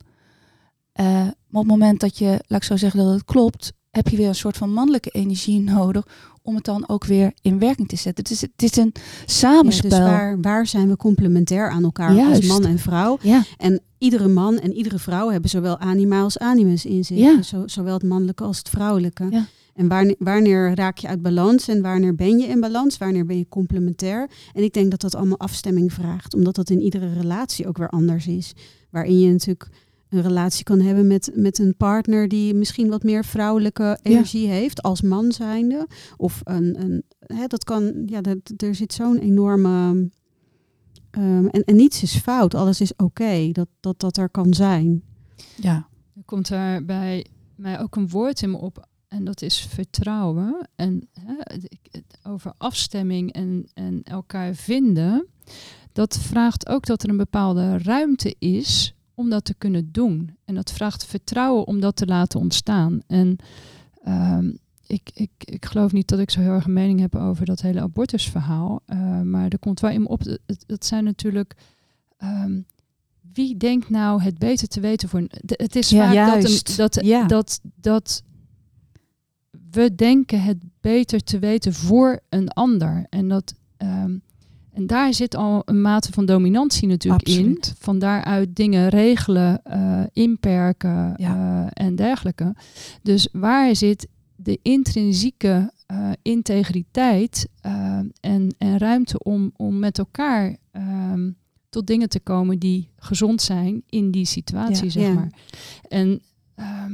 [0.92, 4.08] Eh, maar op het moment dat je, laat ik zo zeggen, dat het klopt, heb
[4.08, 6.08] je weer een soort van mannelijke energie nodig
[6.42, 8.24] om het dan ook weer in werking te zetten.
[8.24, 9.90] Het is, het is een Ja, samenspel.
[9.90, 12.36] dus waar, waar zijn we complementair aan elkaar Juist.
[12.36, 13.18] als man en vrouw?
[13.22, 17.18] Ja, En iedere man en iedere vrouw hebben zowel anima als animus in zich.
[17.18, 17.36] Ja.
[17.36, 19.28] Dus Zo, zowel het mannelijke als het vrouwelijke.
[19.30, 19.46] Ja.
[19.74, 22.98] En wanneer, wanneer raak je uit balans en wanneer ben je in balans?
[22.98, 24.30] Wanneer ben je complementair?
[24.54, 26.34] En ik denk dat dat allemaal afstemming vraagt.
[26.34, 28.54] Omdat dat in iedere relatie ook weer anders is.
[28.90, 29.68] Waarin je natuurlijk
[30.16, 34.82] een relatie kan hebben met, met een partner die misschien wat meer vrouwelijke energie heeft
[34.82, 35.88] als man zijnde.
[36.18, 40.10] Of een, een hè, dat kan, ja, dat, er zit zo'n enorme.
[41.12, 45.04] ehm, en, en niets is fout, alles is oké dat, dat dat er kan zijn.
[45.56, 45.88] ja.
[46.16, 48.88] Er komt daar bij mij ook een woord in me op.
[49.08, 50.70] En dat is vertrouwen.
[50.76, 51.36] En hè,
[52.24, 55.28] over afstemming en, en elkaar vinden.
[55.92, 60.38] Dat vraagt ook dat er een bepaalde ruimte is om dat te kunnen doen.
[60.46, 63.02] En dat vraagt vertrouwen om dat te laten ontstaan.
[63.08, 63.36] En
[64.04, 64.52] ehm,
[64.88, 67.62] ik, ik, ik geloof niet dat ik zo heel erg een mening heb over dat
[67.62, 68.82] hele abortusverhaal.
[68.86, 70.22] Eh, maar er komt wel in me op.
[70.68, 71.56] Het, zijn natuurlijk.
[72.18, 72.60] ehm,
[73.34, 75.20] wie denkt nou het beter te weten voor.
[75.20, 77.26] een- de- Het is Ja, vaak dat, een, dat, Ja.
[77.28, 78.24] dat, dat
[79.72, 83.06] we denken het beter te weten voor een ander.
[83.10, 84.18] En, dat, ehm,
[84.76, 87.68] en daar zit al een mate van dominantie natuurlijk Absoluut.
[87.68, 87.74] in.
[87.80, 91.66] Van daaruit dingen regelen, eh, inperken Ja.
[91.76, 92.56] eh, en dergelijke.
[93.02, 97.48] Dus waar zit de intrinsieke eh, integriteit
[98.20, 101.30] en, en ruimte om, om met elkaar ehm,
[101.70, 104.90] tot dingen te komen die gezond zijn in die situatie, Ja.
[104.92, 105.14] zeg Ja.
[105.14, 105.30] maar.
[105.88, 106.22] En
[106.56, 106.94] ehm,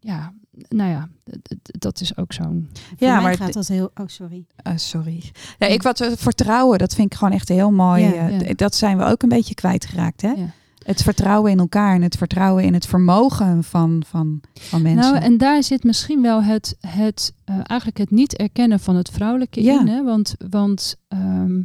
[0.00, 0.32] ja,
[0.68, 1.08] nou ja,
[1.62, 2.68] dat is ook zo'n.
[2.72, 3.90] Voor Ja, mij maar gaat dat heel...
[3.94, 4.44] Oh, sorry.
[4.62, 5.30] Ah, sorry.
[5.58, 8.02] Ja, ik wat eh, vertrouwen, dat vind ik gewoon echt heel mooi.
[8.02, 8.54] Ja, eh, ja.
[8.54, 10.22] Dat zijn we ook een beetje kwijtgeraakt.
[10.22, 10.30] Hè?
[10.30, 10.50] Ja.
[10.82, 15.12] Het vertrouwen in elkaar en het vertrouwen in het vermogen van, van, van mensen.
[15.12, 19.10] Nou, en daar zit misschien wel het, het eh, eigenlijk het niet erkennen van het
[19.10, 19.88] vrouwelijke in.
[19.88, 20.04] Hè?
[20.04, 21.62] Want, want ehm,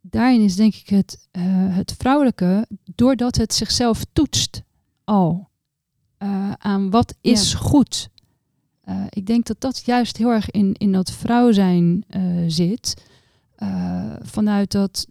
[0.00, 1.28] daarin is denk ik het,
[1.70, 4.62] het vrouwelijke, doordat het zichzelf toetst
[5.04, 5.47] al
[6.18, 8.08] eh, aan wat is goed.
[8.80, 12.94] Eh, ik denk dat dat juist heel erg in, in dat vrouw zijn eh, zit.
[13.56, 15.06] Eh, vanuit dat,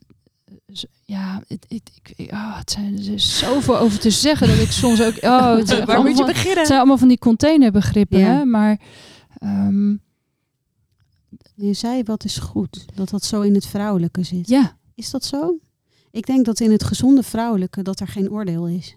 [1.04, 5.02] ja, het, het, ik, het zijn er is zoveel over te zeggen dat ik soms
[5.02, 6.58] ook, oh, het, Waar moet je beginnen?
[6.58, 8.26] het zijn allemaal van die containerbegrippen, Ja.
[8.26, 8.46] hè?
[8.46, 8.80] maar
[9.40, 9.90] ehm,
[11.56, 14.48] Je zei wat is goed, dat dat zo in het vrouwelijke zit.
[14.50, 15.58] ja, Is dat zo?
[16.12, 18.96] Ik denk dat in het gezonde vrouwelijke dat er geen oordeel is.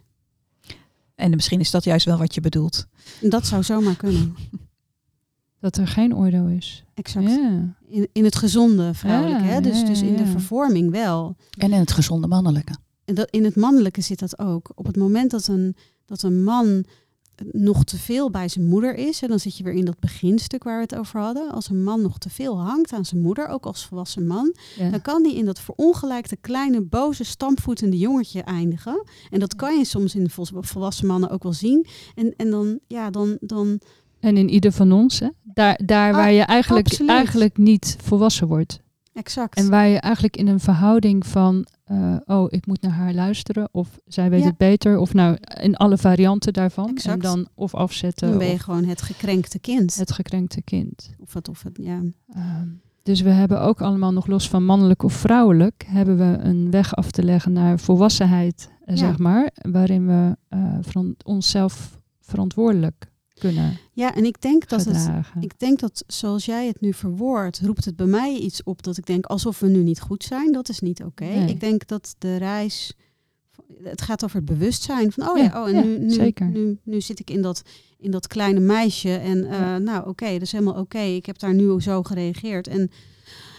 [1.21, 2.87] En misschien is dat juist wel wat je bedoelt.
[3.23, 4.35] En dat zou zomaar kunnen.
[5.61, 6.85] dat er geen oordeel is.
[6.95, 7.27] Exact.
[7.27, 7.77] Ja.
[7.89, 9.61] In, in het gezonde vrouwelijke, Ja, hè?
[9.61, 11.37] Dus, ja, dus in de vervorming wel.
[11.59, 12.75] En in het gezonde mannelijke.
[13.05, 14.73] En dat, in het mannelijke zit dat ook.
[14.75, 16.85] Op het moment dat een, dat een man
[17.53, 20.65] nog te veel bij zijn moeder is, hè, dan zit je weer in dat beginstuk
[20.65, 21.51] waar we het over hadden.
[21.51, 24.91] Als een man nog te veel hangt aan zijn moeder, ook als volwassen man, Ja.
[24.91, 29.05] dan kan die in dat verongelijkte kleine, boze, stampvoetende jongetje eindigen.
[29.31, 31.87] En dat kan je soms in vol- volwassen mannen ook wel zien.
[32.15, 33.81] En, en dan, ja, dan, dan
[34.21, 35.29] En in ieder van ons, hè?
[35.43, 37.11] Daar, daar waar Ah, je eigenlijk, absoluut.
[37.11, 38.80] eigenlijk niet volwassen wordt.
[39.13, 39.59] Exact.
[39.59, 43.69] En waar je eigenlijk in een verhouding van, eh, oh, ik moet naar haar luisteren,
[43.73, 44.47] of zij weet Ja.
[44.47, 46.89] het beter, of nou in alle varianten daarvan.
[46.89, 47.23] En Exact.
[47.23, 49.95] dan of afzetten, dan ben je gewoon het gekrenkte kind.
[49.95, 51.11] het gekrenkte kind.
[51.19, 52.01] Of het, of het, ja.
[52.35, 52.69] Ehm,
[53.03, 56.95] dus we hebben ook allemaal nog los van mannelijk of vrouwelijk, hebben we een weg
[56.97, 59.01] af te leggen naar volwassenheid, eh, Ja.
[59.01, 60.37] zeg maar, waarin we
[60.81, 63.10] veran- onszelf verantwoordelijk
[63.41, 65.09] kunnen ja, en ik denk dat het.
[65.41, 68.97] Ik denk dat zoals jij het nu verwoordt, roept het bij mij iets op dat
[68.97, 70.53] ik denk alsof we nu niet goed zijn.
[70.53, 71.25] Dat is niet oké.
[71.25, 71.49] Nee.
[71.49, 72.93] Ik denk dat de reis.
[73.83, 76.47] Het gaat over het bewustzijn van, oh ja, Ja, oh, en ja, nu, nu, zeker.
[76.47, 77.63] Nu, nu zit ik in dat,
[77.99, 79.15] in dat kleine meisje.
[79.17, 79.79] En eh, Ja.
[79.79, 80.99] nou, oké, dat is helemaal oké.
[81.01, 82.67] Ik heb daar nu zo gereageerd.
[82.67, 82.91] En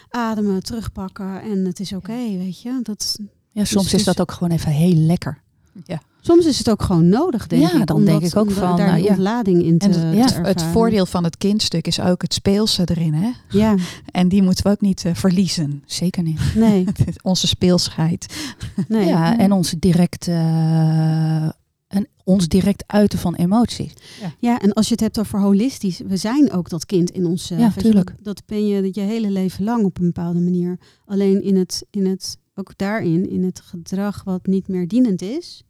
[0.09, 2.79] ademen, terugpakken en het is oké, weet je.
[2.83, 3.19] Dat,
[3.51, 5.41] Ja, soms Dus- is dat ook gewoon even heel lekker.
[5.85, 6.01] Ja.
[6.21, 7.87] Soms is het ook gewoon nodig, denk Ja, ik.
[7.87, 9.09] dan om denk dat- ik ook van, daar nou die ja.
[9.13, 12.81] ontlading in te, En het, ja, het voordeel van het kindstuk is ook het speelse
[12.85, 13.13] erin.
[13.13, 13.29] Hè?
[13.49, 13.75] Ja,
[14.11, 15.83] En die moeten we ook niet eh, verliezen.
[15.85, 16.39] Zeker niet.
[16.55, 16.85] nee,
[17.21, 18.53] Onze speelsheid.
[18.87, 19.05] nee.
[19.07, 21.43] Ja, en ons direct, eh,
[21.87, 23.93] en ons direct uiten van emoties.
[24.39, 27.59] Ja, en als je het hebt over holistisch, we zijn ook dat kind in onszelf.
[27.59, 28.07] Ja, Weet je, tuurlijk.
[28.15, 30.79] Dat, dat ben je je hele leven lang op een bepaalde manier.
[31.05, 35.63] Alleen in het, in het, ook daarin, in het gedrag wat niet meer dienend is,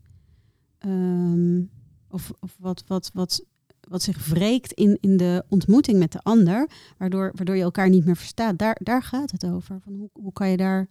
[0.81, 1.61] ehm,
[2.09, 3.43] Of, of wat, wat, wat,
[3.87, 8.05] wat zich wreekt in, in de ontmoeting met de ander, waardoor, waardoor je elkaar niet
[8.05, 8.57] meer verstaat.
[8.57, 9.79] Daar, daar gaat het over.
[9.83, 10.87] Van hoe, hoe kan je daar.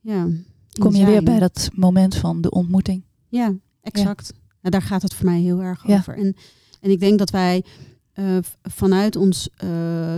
[0.00, 0.28] Ja,
[0.78, 3.04] Kom je weer bij dat moment van de ontmoeting.
[3.28, 4.32] Ja, exact.
[4.32, 5.96] Nou, daar gaat het voor mij heel erg Ja.
[5.96, 6.16] over.
[6.16, 6.36] En,
[6.80, 7.64] en ik denk dat wij
[8.12, 10.16] eh, vanuit ons eh,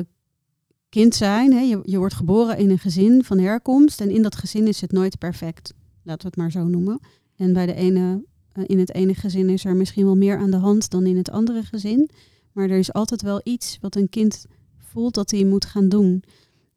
[0.88, 4.36] kind zijn, hè, je, je wordt geboren in een gezin van herkomst en in dat
[4.36, 5.74] gezin is het nooit perfect.
[6.02, 7.00] Laten we het maar zo noemen.
[7.36, 8.24] En bij de ene,
[8.66, 11.30] in het ene gezin is er misschien wel meer aan de hand dan in het
[11.30, 12.10] andere gezin.
[12.52, 14.46] Maar er is altijd wel iets wat een kind
[14.78, 16.22] voelt dat hij moet gaan doen.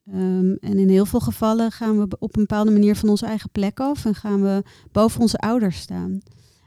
[0.06, 3.50] Ehm, en in heel veel gevallen gaan we op een bepaalde manier van onze eigen
[3.50, 6.20] plek af en gaan we boven onze ouders staan.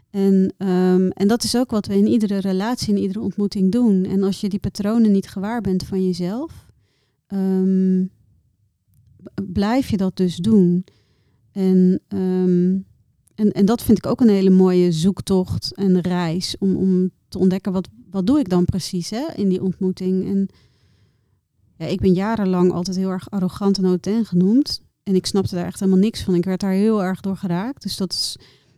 [0.09, 4.05] En, ehm, en dat is ook wat we in iedere relatie, in iedere ontmoeting doen.
[4.05, 6.65] En als je die patronen niet gewaar bent van jezelf,
[7.27, 8.05] ehm,
[9.51, 10.85] blijf je dat dus doen.
[11.51, 12.01] En,
[13.37, 17.37] en, en dat vind ik ook een hele mooie zoektocht en reis om, om te
[17.37, 20.27] ontdekken wat, wat doe ik dan precies hè, in die ontmoeting.
[20.27, 20.47] En
[21.77, 24.81] ja, ik ben jarenlang altijd heel erg arrogant en hautaine genoemd.
[25.03, 26.35] En ik snapte daar echt helemaal niks van.
[26.35, 27.81] Ik werd daar heel erg door geraakt.
[27.81, 28.37] Dus dat is.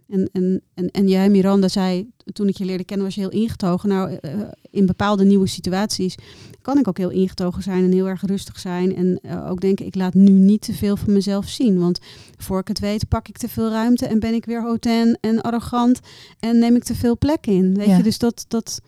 [0.09, 3.29] En, en, en, en jij, Miranda, zei toen ik je leerde kennen, was je heel
[3.41, 3.89] ingetogen.
[3.89, 4.31] Nou, eh,
[4.69, 6.15] in bepaalde nieuwe situaties
[6.61, 8.95] kan ik ook heel ingetogen zijn en heel erg rustig zijn.
[8.95, 11.79] En eh, ook denken, ik laat nu niet te veel van mezelf zien.
[11.79, 11.99] Want
[12.37, 15.41] voor ik het weet, pak ik te veel ruimte en ben ik weer hautaine en
[15.41, 15.99] arrogant
[16.39, 17.75] en neem ik te veel plek in.
[17.75, 17.97] Weet Ja.
[17.97, 18.81] je, dus dat, dat,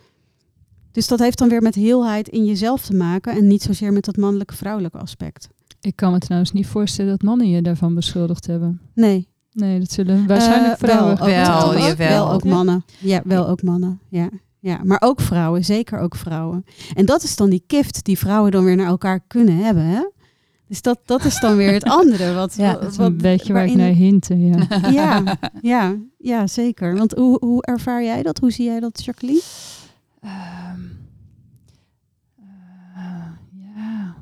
[0.91, 4.05] dus dat heeft dan weer met heelheid in jezelf te maken en niet zozeer met
[4.05, 5.47] dat mannelijke-vrouwelijke aspect.
[5.82, 8.82] Ik kan me trouwens niet voorstellen dat mannen je daarvan beschuldigd hebben.
[8.93, 11.16] Nee, Nee, dat zullen waarschijnlijk Eh, vrouwen.
[11.18, 12.10] Wel, ook, Wel, wel, jawel.
[12.10, 12.49] wel ook Ja.
[12.49, 12.86] mannen.
[12.99, 13.99] Ja, wel ook mannen.
[14.10, 14.30] Ja.
[14.60, 15.66] ja, maar ook vrouwen.
[15.66, 16.66] Zeker ook vrouwen.
[16.93, 19.84] En dat is dan die gift die vrouwen dan weer naar elkaar kunnen hebben.
[19.84, 20.10] Hè?
[20.68, 22.34] Dus dat, dat is dan weer het andere.
[22.34, 24.45] Wat, Ja, wat, Dat is een beetje waar ik naar hinten.
[24.45, 24.68] Ja.
[24.91, 26.95] Ja, ja, ja, zeker.
[26.97, 28.38] Want hoe, hoe ervaar jij dat?
[28.39, 29.41] Hoe zie jij dat, Jacqueline?
[30.22, 30.80] Ehm,
[32.95, 33.04] eh,
[33.52, 34.16] ja,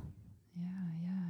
[0.53, 1.21] ja, ja,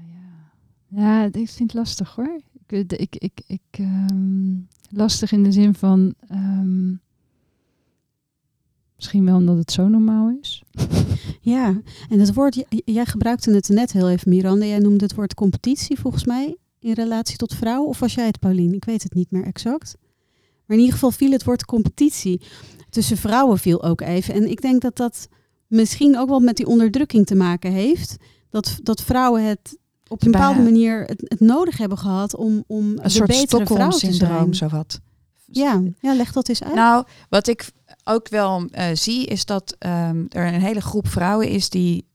[0.90, 1.02] ja.
[1.02, 2.40] Ja, ik vind het lastig hoor.
[2.70, 4.54] Ik, weet- ik, ik, ik, ehm,
[4.90, 6.14] lastig in de zin van.
[6.28, 6.90] ehm,
[8.96, 10.64] misschien wel omdat het zo normaal is.
[11.42, 14.66] Ja, en het woord, jij gebruikte het net heel even, Miranda.
[14.66, 17.90] Jij noemde het woord competitie volgens mij in relatie tot vrouwen.
[17.90, 18.74] Of was jij het, Paulien?
[18.74, 19.96] Ik weet het niet meer exact.
[20.66, 22.42] Maar in ieder geval viel het woord competitie.
[22.90, 24.34] Tussen vrouwen viel ook even.
[24.34, 25.28] En ik denk dat dat
[25.68, 28.16] misschien ook wel met die onderdrukking te maken heeft.
[28.50, 29.78] Dat, dat vrouwen het
[30.10, 33.34] op een bepaalde manier het, het nodig hebben gehad om, om Een de soort.
[33.34, 35.00] Stockholm-syndroom, zowat.
[35.46, 36.76] Ja, ja, leg dat eens uit.
[36.76, 37.72] Nou, wat ik
[38.04, 42.08] ook wel eh, zie, is dat ehm, er een hele groep vrouwen is die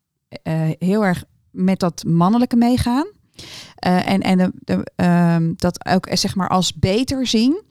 [0.42, 3.06] eh, heel erg met dat mannelijke meegaan.
[3.74, 7.62] Eh, en en de, de, ehm, dat ook zeg maar als beter zien.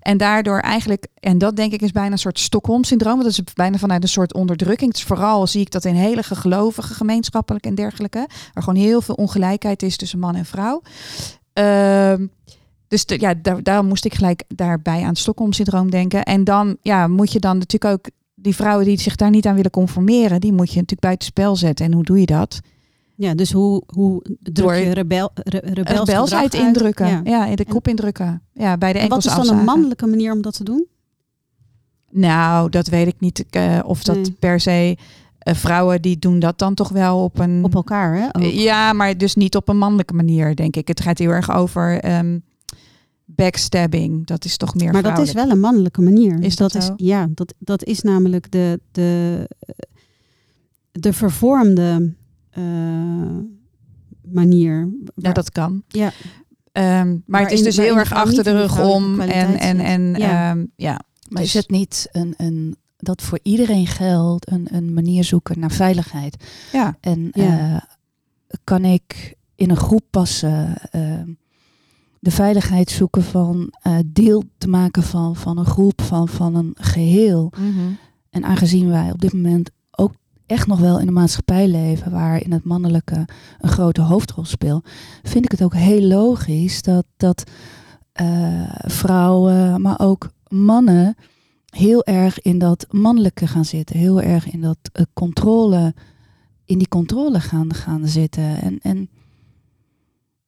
[0.00, 3.18] En daardoor eigenlijk, en dat denk ik is bijna een soort Stockholm-syndroom.
[3.18, 4.92] Dat is bijna vanuit een soort onderdrukking.
[4.92, 8.28] Dus vooral zie ik dat in hele gelovige gemeenschappelijk en dergelijke.
[8.52, 10.82] Waar gewoon heel veel ongelijkheid is tussen man en vrouw.
[11.52, 12.26] Ehm,
[12.88, 16.22] dus ja, daar, daarom moest ik gelijk daarbij aan het Stockholm-syndroom denken.
[16.22, 19.54] En dan ja, moet je dan natuurlijk ook die vrouwen die zich daar niet aan
[19.54, 21.86] willen conformeren, die moet je natuurlijk buiten spel zetten.
[21.86, 22.60] En hoe doe je dat?
[23.16, 27.06] Ja, dus hoe, hoe druk Door- je rebel, re, rebels Rebelsheid indrukken.
[27.06, 27.20] Ja.
[27.24, 27.46] Ja.
[27.46, 28.42] in de kop indrukken.
[28.52, 30.86] Ja, bij de En wat is dan een mannelijke manier om dat te doen?
[32.10, 34.32] Nou, dat weet ik niet eh, of dat Nee.
[34.38, 34.96] per se...
[35.38, 37.64] eh, vrouwen die doen dat dan toch wel op een...
[37.64, 38.24] Op elkaar, hè?
[38.26, 38.42] ook.
[38.42, 40.88] Eh, Ja, maar dus niet op een mannelijke manier, denk ik.
[40.88, 42.38] Het gaat heel erg over ehm,
[43.24, 44.26] backstabbing.
[44.26, 46.42] Dat is toch meer maar dat is wel een mannelijke manier.
[46.42, 49.48] Is dat is ja, dat, dat is namelijk de, de,
[50.92, 52.12] de vervormde
[52.54, 52.62] eh,
[54.32, 54.78] manier.
[55.04, 55.82] Ja, waar- dat kan.
[55.88, 56.12] ja,
[56.72, 59.20] Ehm, maar het is dus heel erg achter de rug om.
[59.20, 60.16] En, en, en Ja.
[60.54, 60.64] ja.
[60.76, 61.00] ja.
[61.28, 65.58] Maar Dus- is het niet een, een, dat voor iedereen geldt, een, een manier zoeken
[65.60, 66.44] naar veiligheid?
[66.72, 66.96] ja.
[67.00, 67.74] En Ja.
[67.74, 67.82] eh,
[68.64, 71.22] kan ik in een groep passen, eh,
[72.20, 76.74] de veiligheid zoeken van eh, deel te maken van, van een groep, van, van een
[76.78, 77.52] geheel?
[78.30, 80.12] En aangezien wij op dit moment ook
[80.46, 83.28] echt nog wel in een maatschappij leven waarin het mannelijke
[83.58, 84.88] een grote hoofdrol speelt,
[85.22, 87.44] vind ik het ook heel logisch dat, dat
[88.12, 91.16] eh, vrouwen, maar ook mannen
[91.74, 95.94] heel erg in dat mannelijke gaan zitten, heel erg in dat eh, controle,
[96.64, 98.60] in die controle gaan, gaan zitten.
[98.60, 99.08] En, en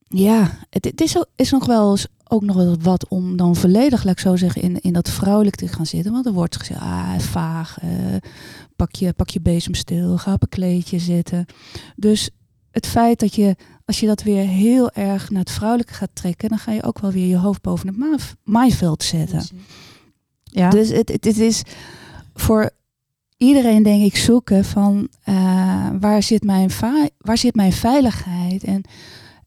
[0.09, 4.13] ja, het, is, is nog wel eens ook nog wel wat om dan volledig, laat
[4.13, 6.13] ik zo zeggen, in, in dat vrouwelijk te gaan zitten.
[6.13, 7.89] Want er wordt gezegd, ah, vaag, eh,
[8.77, 11.47] pak, je, pak je bezemstil, ga op een kleedje zitten.
[11.97, 12.31] Dus
[12.71, 16.49] het feit dat je, als je dat weer heel erg naar het vrouwelijke gaat trekken,
[16.49, 19.47] dan ga je ook wel weer je hoofd boven het maaiveld zetten.
[20.43, 20.71] ja.
[20.71, 21.63] Dus het, het, het is
[22.35, 22.71] voor
[23.37, 26.71] iedereen denk ik zoeken van eh, waar, zit mijn
[27.19, 28.65] waar zit mijn veiligheid?
[28.65, 28.83] En,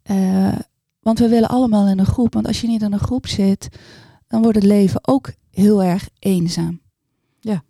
[0.04, 0.60] eh,
[1.02, 2.34] want we willen allemaal in een groep.
[2.34, 3.70] Want als je niet in een groep zit,
[4.28, 6.82] dan wordt het leven ook heel erg eenzaam.
[7.40, 7.64] Ja.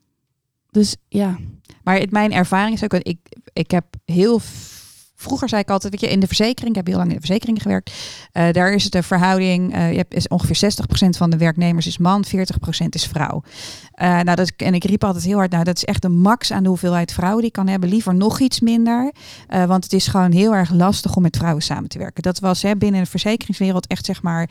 [0.72, 1.38] Dus ja,
[1.84, 3.20] Maar het, mijn ervaring is ook, ik,
[3.54, 4.79] ik heb heel v-
[5.22, 7.26] Vroeger zei ik altijd, weet je, in de verzekering, ik heb heel lang in de
[7.26, 7.92] verzekering gewerkt.
[8.32, 11.98] eh, daar is de verhouding, eh, je hebt is ongeveer 60% van de werknemers is
[11.98, 13.44] man, 40% is vrouw.
[13.92, 16.52] Eh, nou, dat, en ik riep altijd heel hard, nou, dat is echt de max
[16.52, 17.90] aan de hoeveelheid vrouwen die ik kan hebben.
[17.90, 19.14] Liever nog iets minder,
[19.48, 22.24] want het is gewoon heel erg lastig om met vrouwen samen te werken.
[22.24, 24.50] Dat was hè, binnen de verzekeringswereld echt, zeg maar,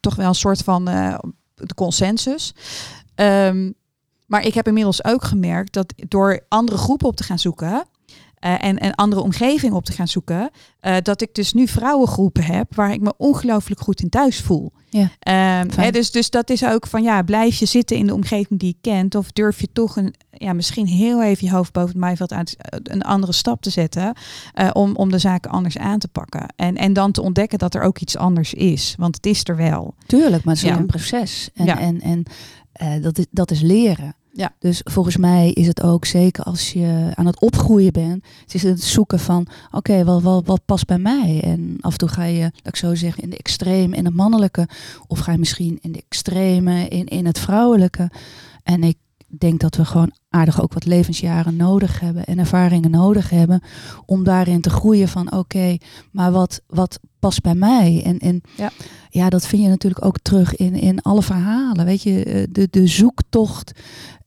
[0.00, 0.84] toch wel een soort van
[1.54, 2.54] de consensus.
[3.14, 3.70] Ehm,
[4.26, 7.84] maar ik heb inmiddels ook gemerkt dat door andere groepen op te gaan zoeken.
[8.40, 10.50] Eh, en, en andere omgeving op te gaan zoeken.
[10.80, 14.72] eh, dat ik dus nu vrouwengroepen heb waar ik me ongelooflijk goed in thuis voel.
[14.88, 18.14] Ja, Ehm, hè, dus, dus dat is ook van ja, blijf je zitten in de
[18.14, 19.14] omgeving die je kent.
[19.14, 22.56] Of durf je toch een, ja, misschien heel even je hoofd boven het maaiveld uit
[22.82, 24.14] een andere stap te zetten.
[24.54, 26.46] eh, om, om de zaken anders aan te pakken.
[26.56, 28.94] En, en dan te ontdekken dat er ook iets anders is.
[28.98, 29.94] Want het is er wel.
[30.06, 30.76] tuurlijk, maar het is Ja.
[30.76, 31.50] een proces.
[31.54, 31.78] En, Ja.
[31.78, 32.22] en, en
[32.72, 34.14] eh, dat, is, dat is leren.
[34.32, 34.54] Ja.
[34.58, 38.62] Dus volgens mij is het ook zeker als je aan het opgroeien bent, het is
[38.62, 41.40] het zoeken van, oké, wat, wat, wat past bij mij?
[41.42, 44.14] En af en toe ga je, dat ik zo zeggen, in de extreem, in het
[44.14, 44.68] mannelijke,
[45.06, 48.10] of ga je misschien in de extreme, in, in het vrouwelijke.
[48.62, 48.96] En ik
[49.38, 53.62] denk dat we gewoon aardig ook wat levensjaren nodig hebben en ervaringen nodig hebben
[54.06, 55.76] om daarin te groeien van, oké,
[56.12, 58.02] maar wat, wat past bij mij?
[58.04, 58.70] En, en Ja.
[59.10, 61.84] ja, dat vind je natuurlijk ook terug in, in alle verhalen.
[61.84, 63.72] Weet je, eh, de, de zoektocht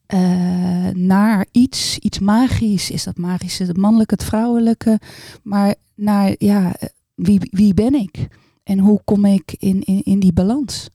[0.05, 2.91] eh, naar iets, iets magisch.
[2.91, 4.99] Is dat magische, het mannelijke, het vrouwelijke?
[5.43, 6.75] Maar naar, ja,
[7.15, 8.27] wie, wie ben ik?
[8.63, 10.89] En hoe kom ik in, in, in die balans?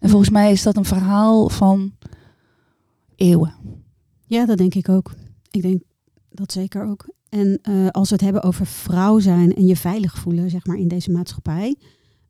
[0.00, 1.92] En volgens mij is dat een verhaal van
[3.16, 3.54] eeuwen.
[4.26, 5.14] Ja, dat denk ik ook.
[5.50, 5.82] Ik denk
[6.30, 7.08] dat zeker ook.
[7.28, 10.76] En eh, als we het hebben over vrouw zijn en je veilig voelen, zeg maar,
[10.76, 11.76] in deze maatschappij.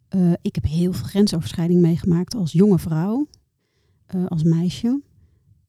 [0.09, 3.27] eh, ik heb heel veel grensoverschrijding meegemaakt als jonge vrouw,
[4.29, 5.01] als meisje,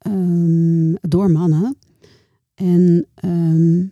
[0.05, 1.77] ehm, door mannen.
[2.53, 3.83] En ehm,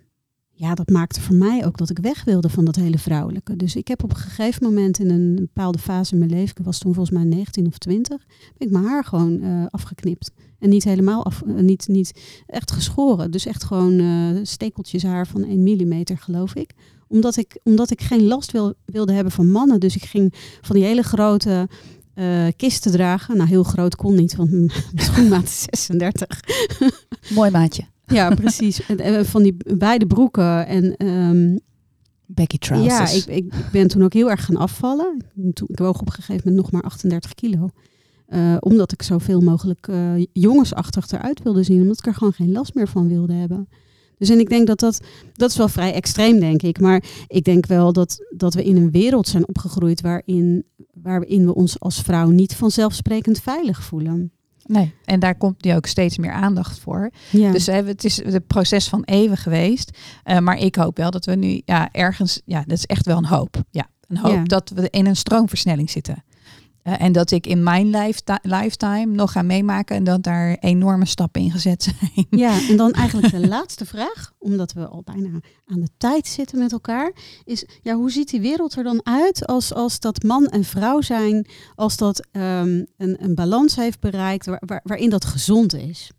[0.64, 3.56] ja, dat maakte voor mij ook dat ik weg wilde van dat hele vrouwelijke.
[3.56, 6.66] Dus ik heb op een gegeven moment in een bepaalde fase in mijn leven, ik
[6.66, 8.26] was toen volgens mij 19 of 20,
[8.58, 10.32] ben ik mijn haar gewoon eh, afgeknipt.
[10.60, 13.32] En niet helemaal af, eh, niet, niet echt geschoren.
[13.32, 16.72] Dus echt gewoon eh, stekeltjes haar van 1 millimeter, geloof ik.
[17.08, 19.80] Omdat ik, omdat ik geen last wil, wilde hebben van mannen.
[19.80, 21.68] Dus ik ging van die hele grote
[22.14, 23.38] eh, kisten dragen.
[23.38, 26.40] Nou, heel groot kon niet, want mijn schoenmaat is 36.
[27.30, 27.84] Mooi maatje.
[28.06, 28.86] Ja, precies.
[28.86, 30.68] En, eh, van die beide broeken.
[30.68, 31.58] En ehm,
[32.26, 33.26] Becky ja, trousers.
[33.26, 35.26] ik, ik ben toen ook heel erg gaan afvallen.
[35.54, 37.70] Toen, ik woog op een gegeven moment nog maar 38 kilo.
[38.34, 41.82] Eh, omdat ik zoveel mogelijk eh, jongensachtig eruit wilde zien.
[41.82, 43.68] Omdat ik er gewoon geen last meer van wilde hebben.
[44.24, 45.00] Dus en ik denk dat dat,
[45.34, 46.80] dat is wel vrij extreem, denk ik.
[46.80, 51.56] Maar ik denk wel dat, dat we in een wereld zijn opgegroeid waarin, waarin we
[51.56, 54.32] ons als vrouw niet vanzelfsprekend veilig voelen.
[54.66, 57.12] Nee, en daar komt nu ook steeds meer aandacht voor.
[57.30, 57.52] Ja.
[57.52, 59.98] Dus hè, het is het proces van eeuwen geweest.
[60.24, 63.18] Eh, maar ik hoop wel dat we nu ja, ergens, ja, dat is echt wel
[63.18, 63.64] een hoop.
[63.72, 64.44] Ja, een hoop Ja.
[64.44, 66.24] dat we in een stroomversnelling zitten.
[66.84, 71.06] Eh, en dat ik in mijn lifeti- lifetime nog ga meemaken en dat daar enorme
[71.06, 72.28] stappen in gezet zijn.
[72.30, 76.60] Ja, en dan eigenlijk de laatste vraag, omdat we al bijna aan de tijd zitten
[76.60, 77.12] met elkaar,
[77.44, 81.02] is ja, hoe ziet die wereld er dan uit als, als dat man en vrouw
[81.02, 86.12] zijn, als dat ehm, een, een balans heeft bereikt waar, waar- waarin dat gezond is?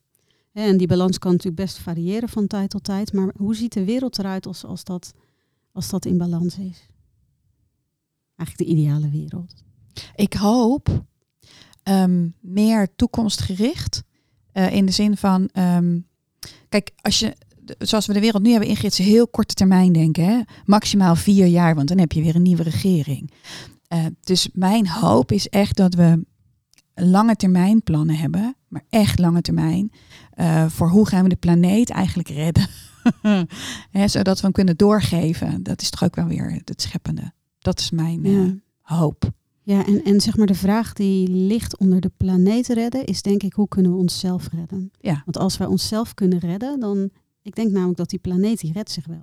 [0.53, 3.85] En die balans kan natuurlijk best variëren van tijd tot tijd, maar hoe ziet de
[3.85, 5.13] wereld eruit als, als, dat,
[5.73, 6.87] als dat in balans is?
[8.37, 9.55] Eigenlijk de ideale wereld.
[10.15, 11.05] Ik hoop
[11.83, 14.03] ehm, meer toekomstgericht.
[14.53, 15.99] eh, in de zin van, ehm,
[16.69, 17.37] kijk, als je,
[17.79, 20.25] zoals we de wereld nu hebben ingericht, is heel korte termijn denken.
[20.25, 20.41] Hè?
[20.65, 23.31] Maximaal vier jaar, want dan heb je weer een nieuwe regering.
[23.89, 26.25] Eh, dus mijn hoop is echt dat we
[26.95, 29.93] lange termijn plannen hebben, maar echt lange termijn,
[30.31, 32.69] eh, voor hoe gaan we de planeet eigenlijk redden.
[34.07, 35.63] Zodat we hem kunnen doorgeven.
[35.63, 37.33] Dat is toch ook wel weer het scheppende.
[37.59, 38.55] Dat is mijn Ja.
[38.81, 39.31] hoop.
[39.67, 43.43] Ja, en, en zeg maar de vraag die ligt onder de planeet redden, is denk
[43.43, 44.91] ik hoe kunnen we onszelf redden?
[45.01, 45.23] Ja.
[45.25, 47.11] Want als wij onszelf kunnen redden, dan,
[47.43, 49.23] ik denk namelijk dat die planeet die redt zich wel.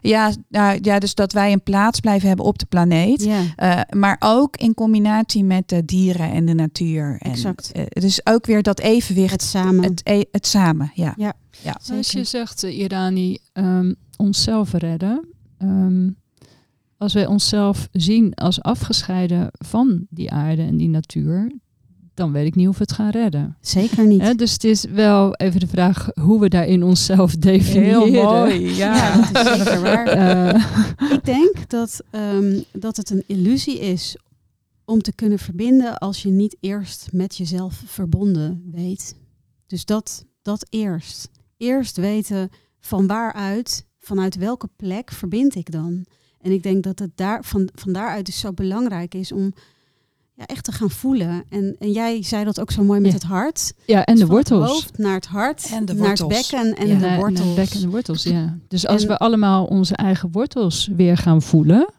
[0.00, 3.22] Ja, nou, ja, dus dat wij een plaats blijven hebben op de planeet.
[3.24, 7.16] Ja, Eh, maar ook in combinatie met de dieren en de natuur.
[7.20, 7.72] En, Exact.
[7.72, 9.84] eh, dus ook weer dat evenwicht, het samen.
[9.84, 10.90] het, e- het samen.
[10.94, 11.14] Ja.
[11.16, 11.32] Ja.
[11.62, 11.76] ja.
[11.96, 15.28] Als je zegt, eh, Irani, ehm, onszelf redden.
[15.58, 16.08] ehm,
[17.00, 21.52] als wij onszelf zien als afgescheiden van die aarde en die natuur,
[22.14, 23.56] dan weet ik niet of we het gaan redden.
[23.60, 24.20] Zeker niet.
[24.20, 28.02] Hè, dus het is wel even de vraag hoe we daarin onszelf definiëren.
[28.02, 28.94] Heel mooi, ja.
[28.94, 30.06] Ja, dat is zeker waar.
[30.06, 30.64] Eh,
[31.16, 34.16] Ik denk dat, ehm, dat het een illusie is
[34.84, 39.14] om te kunnen verbinden als je niet eerst met jezelf verbonden weet.
[39.66, 41.28] Dus dat, dat eerst.
[41.56, 42.48] Eerst weten
[42.80, 46.06] van waaruit, vanuit welke plek verbind ik dan.
[46.40, 49.52] En ik denk dat het daar, van, van daaruit dus zo belangrijk is om
[50.34, 51.44] ja, echt te gaan voelen.
[51.48, 53.16] En, en jij zei dat ook zo mooi met Ja.
[53.16, 53.72] het hart.
[53.86, 54.70] ja, en Dus de van het wortels.
[54.72, 56.50] hoofd naar het hart, En de naar het wortels.
[56.50, 57.54] bekken en Ja, de en wortels.
[57.54, 58.58] bek en de wortels, ja.
[58.68, 61.92] Dus als En- we allemaal onze eigen wortels weer gaan voelen,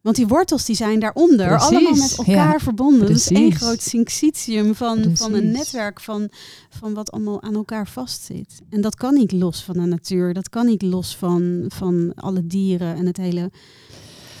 [0.00, 1.66] Want die wortels die zijn daaronder Precies.
[1.68, 2.58] allemaal met elkaar Ja.
[2.58, 3.06] verbonden.
[3.06, 3.66] Dat is één Precies.
[3.66, 5.56] groot syncytium van, van een Precies.
[5.58, 6.28] netwerk van,
[6.70, 8.60] van wat allemaal aan elkaar vastzit.
[8.70, 10.34] En dat kan niet los van de natuur.
[10.34, 13.50] Dat kan niet los van, van alle dieren en het hele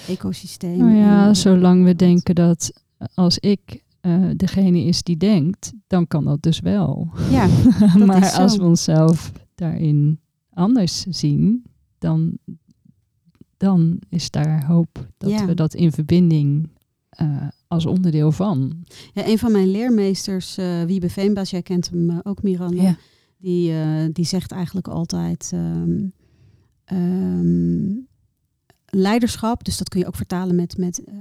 [0.08, 0.78] ecosysteem.
[0.78, 2.72] Nou ja, zolang we denken dat
[3.14, 7.10] als ik eh, degene is die denkt, dan kan dat dus wel.
[7.30, 7.46] Ja,
[8.06, 10.20] maar als we onszelf daarin
[10.52, 11.64] anders zien,
[11.98, 12.38] dan,
[13.56, 15.46] dan is daar hoop dat Ja.
[15.46, 16.68] we dat in verbinding
[17.08, 18.84] eh, als onderdeel van.
[19.12, 22.82] ja, een van mijn leermeesters, eh Wiebe Veenbaas, jij kent hem ook Miranda.
[22.82, 22.96] Ja.
[23.38, 23.72] Die,
[24.12, 26.06] die zegt eigenlijk altijd ehm,
[26.84, 27.86] ehm,
[28.90, 31.14] leiderschap, dus dat kun je ook vertalen met, met, eh,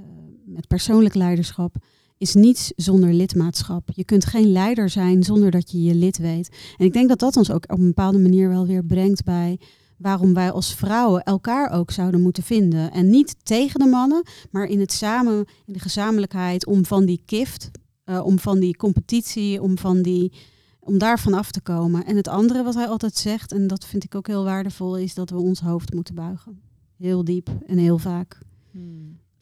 [0.45, 1.75] met persoonlijk leiderschap,
[2.17, 3.89] is niets zonder lidmaatschap.
[3.93, 6.49] Je kunt geen leider zijn zonder dat je je lid weet.
[6.77, 9.59] En ik denk dat dat ons ook op een bepaalde manier wel weer brengt bij
[9.97, 12.91] waarom wij als vrouwen elkaar ook zouden moeten vinden.
[12.91, 17.21] En niet tegen de mannen, maar in het samen, in de gezamenlijkheid om van die
[17.25, 17.71] kift,
[18.03, 20.33] eh, om van die competitie, om van die
[20.79, 22.05] om daarvan af te komen.
[22.05, 25.13] En het andere wat hij altijd zegt, en dat vind ik ook heel waardevol, is
[25.13, 26.66] dat we ons hoofd moeten buigen.
[26.97, 28.39] Heel diep en heel vaak.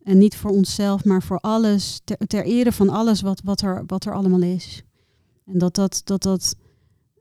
[0.03, 3.83] En niet voor onszelf, maar voor alles, ter, ter ere van alles wat, wat, er,
[3.85, 4.83] wat er allemaal is.
[5.45, 6.55] En dat, dat, dat, dat,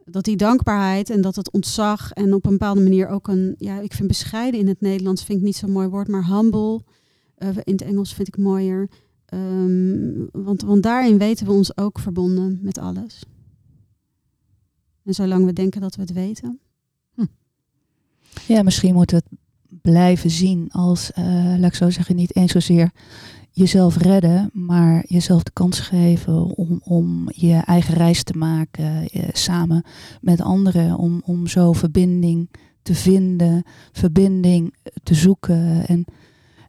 [0.05, 3.80] dat die dankbaarheid en dat het ontzag en op een bepaalde manier ook een, ja,
[3.80, 6.80] ik vind bescheiden in het Nederlands vind ik niet zo'n mooi woord, maar humble
[7.35, 8.91] eh, in het Engels vind ik mooier.
[9.24, 13.24] Ehm, want, want daarin weten we ons ook verbonden met alles.
[15.03, 16.59] En zolang we denken dat we het weten.
[18.47, 19.24] Ja, misschien moet het
[19.91, 21.24] blijven zien als, eh,
[21.59, 22.91] laat ik zo zeggen, niet eens zozeer
[23.51, 29.28] jezelf redden, maar jezelf de kans geven om, om je eigen reis te maken eh,
[29.32, 29.85] samen
[30.20, 32.51] met anderen, om, om zo verbinding
[32.82, 33.62] te vinden,
[33.93, 35.87] verbinding te zoeken.
[35.87, 36.05] En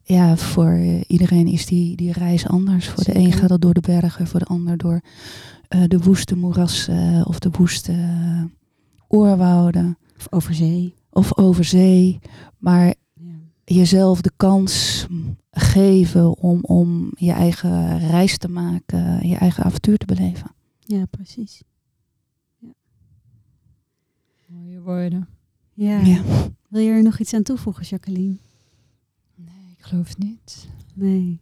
[0.04, 2.88] ja, voor iedereen is die, die reis anders.
[2.88, 5.02] Voor de een gaat dat door de bergen, voor de ander door
[5.68, 7.96] eh, de woeste moerassen of de woeste
[9.10, 10.94] oerwouden Of over zee.
[11.12, 12.20] of over zee.
[12.58, 12.94] Maar.
[13.66, 15.06] Jezelf de kans
[15.52, 20.52] geven om, om je eigen reis te maken, je eigen avontuur te beleven.
[20.80, 21.62] ja, precies.
[24.48, 25.28] Mooie woorden.
[25.74, 26.00] Ja.
[26.00, 26.22] Ja.
[26.68, 28.38] Wil je er nog iets aan toevoegen, Jacqueline?
[29.36, 30.68] Nee, ik geloof het niet.
[30.94, 31.40] Nee.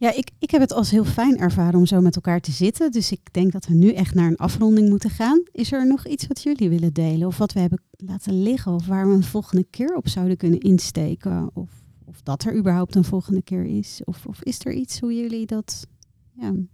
[0.00, 2.90] Ja, ik, ik heb het als heel fijn ervaren om zo met elkaar te zitten.
[2.92, 5.42] Dus ik denk dat we nu echt naar een afronding moeten gaan.
[5.52, 7.26] Is er nog iets wat jullie willen delen?
[7.26, 8.72] Of wat we hebben laten liggen?
[8.72, 11.50] Of waar we een volgende keer op zouden kunnen insteken?
[11.54, 11.70] Of,
[12.04, 14.00] of dat er überhaupt een volgende keer is?
[14.04, 15.86] Of, of is er iets hoe jullie dat
[16.32, 16.68] ja, in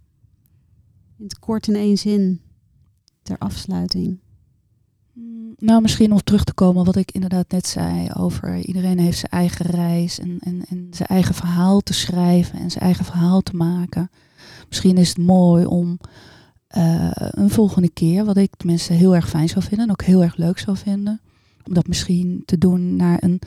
[1.17, 2.41] het kort in één zin
[3.21, 4.19] ter afsluiting?
[5.55, 9.31] Nou, misschien om terug te komen wat ik inderdaad net zei over iedereen heeft zijn
[9.31, 13.55] eigen reis en, en, en zijn eigen verhaal te schrijven en zijn eigen verhaal te
[13.55, 14.09] maken.
[14.67, 15.99] Misschien is het mooi om
[16.67, 20.23] eh, een volgende keer, wat ik tenminste heel erg fijn zou vinden en ook heel
[20.23, 21.21] erg leuk zou vinden,
[21.63, 23.41] om dat misschien te doen naar een,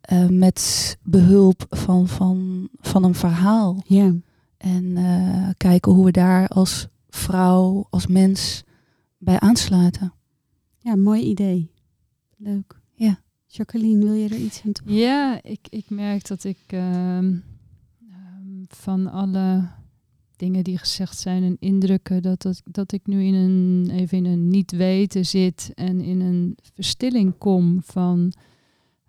[0.00, 3.82] eh, met behulp van, van, van een verhaal.
[3.86, 4.12] Ja,
[4.56, 8.64] En eh, kijken hoe we daar als vrouw, als mens
[9.18, 10.12] bij aansluiten.
[10.86, 11.70] Ja mooi idee.
[12.36, 12.80] Leuk.
[12.94, 13.20] Ja.
[13.46, 15.04] Jacqueline, wil je er iets aan toevoegen?
[15.04, 17.36] Ja, ik, ik merk dat ik ehm,
[18.10, 19.68] ehm, van alle
[20.36, 24.24] dingen die gezegd zijn en indrukken, dat, dat, dat ik nu in een, even in
[24.24, 28.32] een niet weten zit en in een verstilling kom van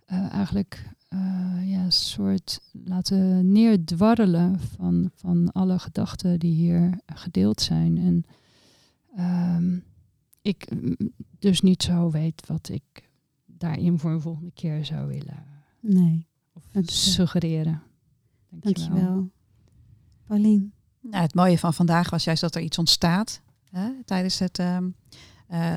[0.05, 7.97] eh, eigenlijk eh, ja, soort laten neerdwarrelen van, van alle gedachten die hier gedeeld zijn.
[7.97, 8.25] En
[9.15, 9.77] ehm,
[10.41, 10.67] ik
[11.39, 13.09] dus niet zo weet wat ik
[13.45, 15.45] daarin voor een volgende keer zou willen
[15.79, 17.01] Nee, of Dankjewel.
[17.01, 17.81] suggereren.
[18.49, 18.89] Dankjewel.
[18.89, 19.29] dankjewel.
[20.27, 20.73] Paulien.
[21.01, 24.59] Nou, het mooie van vandaag was juist dat er iets ontstaat hè, tijdens het.
[24.59, 24.89] ehm,
[25.47, 25.73] eh,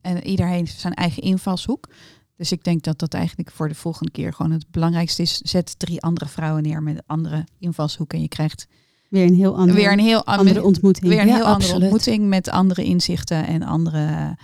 [0.00, 1.88] en iedereen heeft zijn eigen invalshoek.
[2.36, 5.36] Dus ik denk dat dat eigenlijk voor de volgende keer gewoon het belangrijkste is.
[5.38, 8.16] Zet drie andere vrouwen neer met andere invalshoeken.
[8.16, 8.66] En je krijgt
[9.14, 11.06] Weer een heel andere, weer een heel an- andere ontmoeting.
[11.08, 14.36] weer een Ja, heel andere ontmoeting met andere inzichten en andere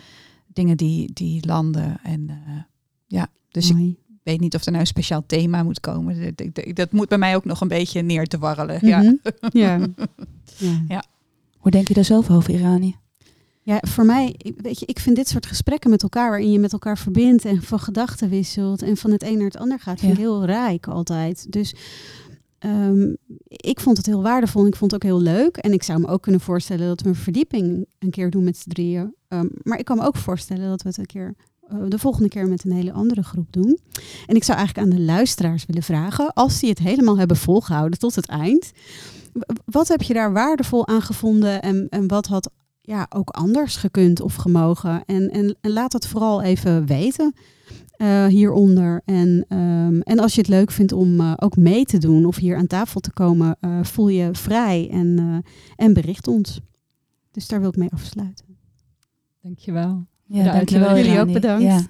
[0.46, 1.98] dingen die, die landen.
[2.02, 2.36] En eh,
[3.06, 6.34] ja, dus ik weet niet of er nou een speciaal thema moet komen.
[6.36, 8.78] Dat, dat, dat moet bij mij ook nog een beetje neer te warrelen.
[8.86, 8.98] Ja.
[9.02, 9.14] Mhm.
[9.52, 9.78] ja.
[10.56, 10.82] ja.
[10.88, 11.04] Ja.
[11.58, 12.96] Hoe denk je daar zelf over, Irani?
[13.62, 16.58] Ja, voor mij, ik- weet je, ik vind dit soort gesprekken met elkaar, waarin je
[16.58, 19.98] met elkaar verbindt en van gedachten wisselt en van het een naar het ander gaat,
[20.00, 20.24] vind ik Ja.
[20.24, 21.52] heel rijk altijd.
[21.52, 21.74] Dus
[22.60, 23.14] ehm,
[23.46, 25.56] ik vond het heel waardevol en ik vond het ook heel leuk.
[25.56, 28.56] En ik zou me ook kunnen voorstellen dat we een verdieping een keer doen met
[28.56, 29.14] z'n drieën.
[29.28, 31.34] Ehm, maar ik kan me ook voorstellen dat we het een keer,
[31.68, 33.78] eh, de volgende keer met een hele andere groep doen.
[34.26, 37.98] En ik zou eigenlijk aan de luisteraars willen vragen, als die het helemaal hebben volgehouden
[37.98, 38.72] tot het eind.
[39.64, 42.50] Wat heb je daar waardevol aan gevonden en, en wat had
[42.90, 45.04] ja, ook anders gekund of gemogen.
[45.04, 47.34] En, en, en laat het vooral even weten
[47.90, 49.02] eh, hieronder.
[49.04, 52.36] En, ehm, en als je het leuk vindt om eh, ook mee te doen of
[52.36, 56.60] hier aan tafel te komen, eh, voel je vrij en, eh, en bericht ons.
[57.30, 58.44] Dus daar wil ik mee afsluiten.
[59.42, 60.06] Dankjewel.
[60.26, 60.96] Ja, dankjewel.
[60.96, 61.62] Jullie ook bedankt.
[61.62, 61.80] Ja.